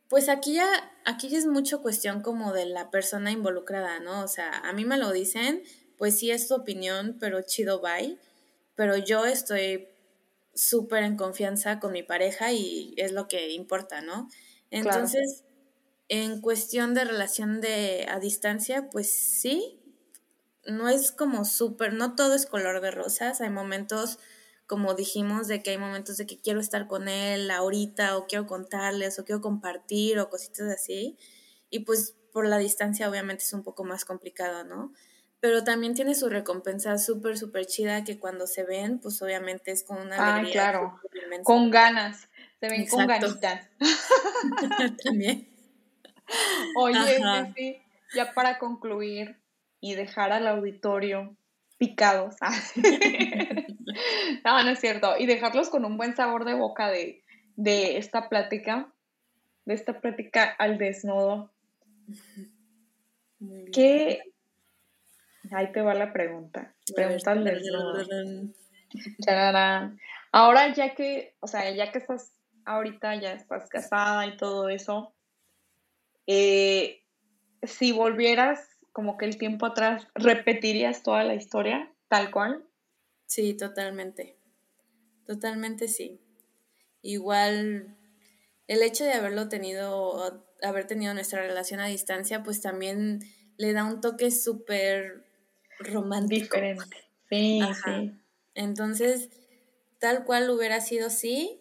pues 0.07 0.29
aquí 0.29 0.53
ya, 0.53 0.67
aquí 1.05 1.29
ya 1.29 1.39
es 1.39 1.47
mucho 1.47 1.81
cuestión 1.81 2.21
como 2.21 2.53
de 2.53 2.67
la 2.67 2.91
persona 2.91 3.31
involucrada, 3.31 3.99
¿no? 3.99 4.23
O 4.23 4.27
sea, 4.27 4.59
a 4.59 4.73
mí 4.73 4.85
me 4.85 4.99
lo 4.99 5.11
dicen, 5.11 5.63
pues 5.97 6.19
sí 6.19 6.29
es 6.29 6.47
tu 6.47 6.53
opinión, 6.53 7.17
pero 7.19 7.41
chido 7.41 7.81
bye. 7.81 8.19
Pero 8.75 8.95
yo 8.95 9.25
estoy 9.25 9.87
súper 10.55 11.03
en 11.03 11.17
confianza 11.17 11.79
con 11.79 11.91
mi 11.93 12.03
pareja 12.03 12.51
y 12.51 12.93
es 12.97 13.11
lo 13.11 13.27
que 13.27 13.51
importa, 13.51 14.01
¿no? 14.01 14.29
Entonces, 14.71 15.43
en 16.09 16.41
cuestión 16.41 16.93
de 16.93 17.05
relación 17.05 17.61
de 17.61 18.05
a 18.09 18.19
distancia, 18.19 18.89
pues 18.89 19.11
sí, 19.11 19.79
no 20.65 20.89
es 20.89 21.11
como 21.11 21.45
súper, 21.45 21.93
no 21.93 22.15
todo 22.15 22.35
es 22.35 22.45
color 22.45 22.81
de 22.81 22.91
rosas, 22.91 23.41
hay 23.41 23.49
momentos, 23.49 24.19
como 24.67 24.93
dijimos, 24.93 25.47
de 25.47 25.61
que 25.61 25.71
hay 25.71 25.77
momentos 25.77 26.17
de 26.17 26.25
que 26.25 26.39
quiero 26.39 26.59
estar 26.59 26.87
con 26.87 27.07
él 27.07 27.51
ahorita 27.51 28.17
o 28.17 28.27
quiero 28.27 28.45
contarles 28.47 29.19
o 29.19 29.25
quiero 29.25 29.41
compartir 29.41 30.19
o 30.19 30.29
cositas 30.29 30.69
así, 30.71 31.17
y 31.69 31.79
pues 31.79 32.15
por 32.31 32.47
la 32.47 32.57
distancia 32.57 33.09
obviamente 33.09 33.43
es 33.43 33.53
un 33.53 33.63
poco 33.63 33.83
más 33.83 34.05
complicado, 34.05 34.63
¿no? 34.63 34.93
Pero 35.43 35.65
también 35.65 35.93
tiene 35.93 36.15
su 36.15 36.29
recompensa 36.29 36.97
súper, 36.97 37.37
súper 37.37 37.65
chida 37.65 38.05
que 38.05 38.17
cuando 38.17 38.47
se 38.47 38.63
ven, 38.63 38.99
pues 38.99 39.21
obviamente 39.21 39.71
es 39.71 39.83
con 39.83 39.97
una 39.97 40.35
alegría. 40.35 40.53
claro, 40.53 41.01
con 41.43 41.69
ganas, 41.69 42.29
se 42.61 42.69
ven 42.69 42.87
con 42.87 43.05
ganitas. 43.05 43.67
también. 45.03 45.49
Oye, 46.77 47.83
ya 48.15 48.31
para 48.31 48.57
concluir 48.57 49.37
y 49.81 49.95
dejar 49.95 50.31
al 50.31 50.47
auditorio 50.47 51.35
picados. 51.77 52.37
no, 54.45 54.63
no 54.63 54.69
es 54.69 54.79
cierto. 54.79 55.17
Y 55.19 55.25
dejarlos 55.25 55.67
con 55.67 55.83
un 55.83 55.97
buen 55.97 56.15
sabor 56.15 56.45
de 56.45 56.53
boca 56.53 56.87
de, 56.87 57.21
de 57.57 57.97
esta 57.97 58.29
plática, 58.29 58.93
de 59.65 59.73
esta 59.73 59.99
plática 59.99 60.45
al 60.57 60.77
desnudo. 60.77 61.51
¿Qué? 63.73 64.21
Ahí 65.51 65.71
te 65.71 65.81
va 65.81 65.93
la 65.93 66.13
pregunta. 66.13 66.73
Pregunta. 66.95 67.35
Ahora 70.31 70.73
ya 70.73 70.95
que, 70.95 71.35
o 71.39 71.47
sea, 71.47 71.69
ya 71.71 71.91
que 71.91 71.99
estás 71.99 72.33
ahorita, 72.65 73.15
ya 73.15 73.33
estás 73.33 73.69
casada 73.69 74.25
y 74.27 74.37
todo 74.37 74.69
eso, 74.69 75.13
eh, 76.27 77.03
si 77.61 77.91
volvieras 77.91 78.69
como 78.91 79.17
que 79.17 79.25
el 79.25 79.37
tiempo 79.37 79.65
atrás, 79.65 80.07
¿repetirías 80.15 81.03
toda 81.03 81.23
la 81.23 81.35
historia 81.35 81.93
tal 82.13 82.29
cual. 82.29 82.63
Sí, 83.25 83.55
totalmente. 83.55 84.37
Totalmente 85.25 85.87
sí. 85.87 86.21
Igual 87.01 87.97
el 88.67 88.83
hecho 88.83 89.03
de 89.03 89.13
haberlo 89.13 89.49
tenido, 89.49 90.45
haber 90.61 90.85
tenido 90.85 91.15
nuestra 91.15 91.41
relación 91.41 91.79
a 91.79 91.87
distancia, 91.87 92.43
pues 92.43 92.61
también 92.61 93.21
le 93.57 93.73
da 93.73 93.83
un 93.83 93.99
toque 93.99 94.29
súper 94.29 95.25
romántico. 95.83 96.55
Diferente. 96.55 96.97
Sí, 97.29 97.61
sí. 97.85 98.11
Entonces, 98.55 99.29
tal 99.99 100.23
cual 100.25 100.49
hubiera 100.49 100.81
sido 100.81 101.09
sí, 101.09 101.59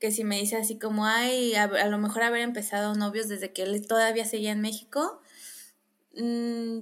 que 0.00 0.10
si 0.10 0.24
me 0.24 0.38
dice 0.38 0.56
así 0.56 0.78
como, 0.78 1.06
ay, 1.06 1.54
a, 1.54 1.86
lo 1.86 1.98
mejor 1.98 2.22
haber 2.22 2.40
empezado 2.40 2.94
novios 2.94 3.28
desde 3.28 3.52
que 3.52 3.62
él 3.62 3.86
todavía 3.86 4.24
seguía 4.24 4.52
en 4.52 4.60
México, 4.60 5.20
mmm, 6.16 6.80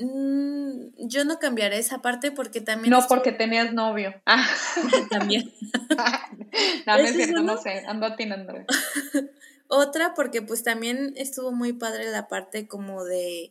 Mm, 0.00 0.90
yo 0.96 1.24
no 1.24 1.40
cambiaré 1.40 1.78
esa 1.78 2.00
parte 2.00 2.30
porque 2.30 2.60
también... 2.60 2.90
No, 2.90 3.04
porque 3.08 3.32
tenías 3.32 3.72
novio. 3.72 4.14
Ah. 4.26 4.46
también. 5.10 5.52
no, 6.86 6.98
no 6.98 7.02
es 7.02 7.14
cierto, 7.14 7.42
no 7.42 7.56
sé, 7.56 7.82
ando 7.86 8.06
atinando. 8.06 8.54
Otra 9.68 10.14
porque 10.14 10.40
pues 10.40 10.62
también 10.62 11.14
estuvo 11.16 11.50
muy 11.50 11.72
padre 11.72 12.10
la 12.10 12.28
parte 12.28 12.68
como 12.68 13.04
de 13.04 13.50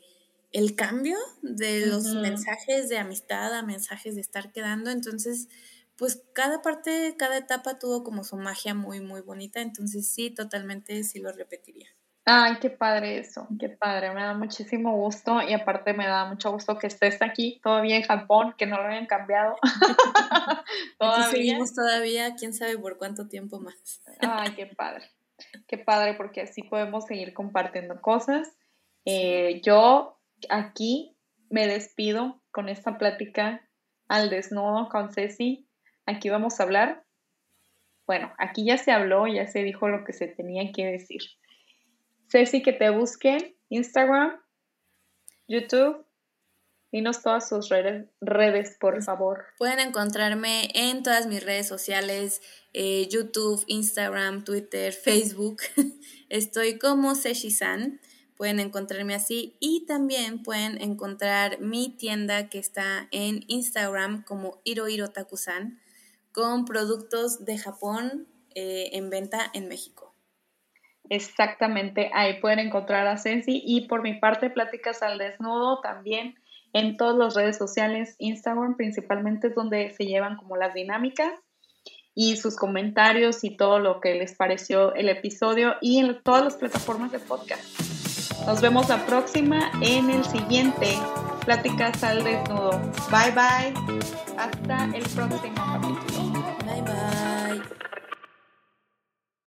el 0.57 0.75
cambio 0.75 1.17
de 1.43 1.85
los 1.85 2.15
mensajes 2.15 2.89
de 2.89 2.97
amistad 2.97 3.53
a 3.53 3.61
mensajes 3.61 4.15
de 4.15 4.21
estar 4.21 4.51
quedando, 4.51 4.89
entonces 4.89 5.49
pues 5.95 6.23
cada 6.33 6.63
parte, 6.63 7.13
cada 7.15 7.37
etapa 7.37 7.77
tuvo 7.77 8.03
como 8.03 8.23
su 8.23 8.37
magia 8.37 8.73
muy, 8.73 8.99
muy 8.99 9.21
bonita, 9.21 9.61
entonces 9.61 10.09
sí, 10.09 10.31
totalmente 10.31 11.03
sí 11.03 11.19
lo 11.19 11.31
repetiría. 11.31 11.87
Ay, 12.25 12.57
qué 12.59 12.71
padre 12.71 13.19
eso, 13.19 13.47
qué 13.59 13.69
padre, 13.69 14.11
me 14.15 14.23
da 14.23 14.33
muchísimo 14.33 14.95
gusto 14.95 15.43
y 15.43 15.53
aparte 15.53 15.93
me 15.93 16.07
da 16.07 16.25
mucho 16.25 16.51
gusto 16.51 16.79
que 16.79 16.87
estés 16.87 17.21
aquí 17.21 17.61
todavía 17.63 17.97
en 17.97 18.03
Japón, 18.03 18.55
que 18.57 18.65
no 18.65 18.77
lo 18.77 18.87
hayan 18.87 19.05
cambiado. 19.05 19.57
todavía. 20.99 21.29
seguimos 21.29 21.75
todavía, 21.75 22.33
quién 22.33 22.55
sabe 22.55 22.79
por 22.79 22.97
cuánto 22.97 23.27
tiempo 23.27 23.59
más. 23.59 24.01
Ay, 24.21 24.55
qué 24.55 24.65
padre, 24.65 25.05
qué 25.67 25.77
padre 25.77 26.15
porque 26.15 26.41
así 26.41 26.63
podemos 26.63 27.05
seguir 27.05 27.35
compartiendo 27.35 28.01
cosas. 28.01 28.57
Eh, 29.05 29.61
yo 29.63 30.16
aquí 30.49 31.17
me 31.49 31.67
despido 31.67 32.41
con 32.51 32.69
esta 32.69 32.97
plática 32.97 33.67
al 34.07 34.29
desnudo 34.29 34.89
con 34.89 35.13
Ceci. 35.13 35.67
Aquí 36.05 36.29
vamos 36.29 36.59
a 36.59 36.63
hablar. 36.63 37.05
Bueno, 38.05 38.33
aquí 38.37 38.65
ya 38.65 38.77
se 38.77 38.91
habló, 38.91 39.27
ya 39.27 39.47
se 39.47 39.63
dijo 39.63 39.89
lo 39.89 40.05
que 40.05 40.13
se 40.13 40.27
tenía 40.27 40.71
que 40.71 40.85
decir. 40.85 41.21
Ceci, 42.29 42.61
que 42.61 42.73
te 42.73 42.89
busquen 42.89 43.55
Instagram, 43.69 44.39
YouTube. 45.47 46.05
Dinos 46.89 47.21
todas 47.21 47.49
sus 47.49 47.67
redes, 47.67 48.07
redes, 48.21 48.77
por 48.79 49.03
favor. 49.03 49.43
Pueden 49.57 49.79
encontrarme 49.79 50.69
en 50.73 51.03
todas 51.03 51.27
mis 51.27 51.43
redes 51.43 51.67
sociales, 51.67 52.41
eh, 52.71 53.09
YouTube, 53.09 53.61
Instagram, 53.67 54.45
Twitter, 54.45 54.93
Facebook. 54.93 55.61
Estoy 56.29 56.79
como 56.79 57.13
Seshi-san. 57.13 57.99
Pueden 58.37 58.59
encontrarme 58.59 59.15
así 59.15 59.57
y 59.59 59.85
también 59.85 60.43
pueden 60.43 60.79
encontrar 60.81 61.59
mi 61.59 61.89
tienda 61.89 62.49
que 62.49 62.59
está 62.59 63.07
en 63.11 63.43
Instagram 63.47 64.23
como 64.23 64.61
Hirohirotaku-san 64.63 65.79
con 66.31 66.65
productos 66.65 67.43
de 67.45 67.57
Japón 67.57 68.27
eh, 68.53 68.91
en 68.93 69.09
venta 69.09 69.39
en 69.53 69.67
México. 69.67 70.13
Exactamente, 71.09 72.11
ahí 72.13 72.39
pueden 72.39 72.59
encontrar 72.59 73.07
a 73.07 73.17
Sensi 73.17 73.61
y 73.65 73.87
por 73.87 74.01
mi 74.01 74.19
parte 74.19 74.49
Pláticas 74.49 75.01
al 75.01 75.17
Desnudo 75.17 75.79
también 75.81 76.35
en 76.73 76.97
todas 76.97 77.17
las 77.17 77.33
redes 77.33 77.57
sociales, 77.57 78.15
Instagram 78.19 78.75
principalmente 78.75 79.47
es 79.47 79.55
donde 79.55 79.91
se 79.91 80.05
llevan 80.05 80.37
como 80.37 80.57
las 80.57 80.73
dinámicas 80.73 81.33
y 82.13 82.35
sus 82.35 82.55
comentarios 82.55 83.43
y 83.43 83.55
todo 83.55 83.79
lo 83.79 84.01
que 84.01 84.15
les 84.15 84.35
pareció 84.35 84.93
el 84.95 85.09
episodio 85.09 85.75
y 85.81 85.99
en 85.99 86.21
todas 86.23 86.43
las 86.43 86.55
plataformas 86.55 87.11
de 87.11 87.19
podcast. 87.19 87.86
Nos 88.47 88.61
vemos 88.61 88.87
la 88.87 89.05
próxima 89.05 89.69
en 89.81 90.09
el 90.09 90.23
siguiente 90.23 90.97
Pláticas 91.43 92.01
al 92.01 92.23
Desnudo. 92.23 92.79
Bye 93.11 93.31
bye. 93.35 93.73
Hasta 94.37 94.85
el 94.95 95.03
próximo 95.03 95.55
capítulo. 95.73 96.36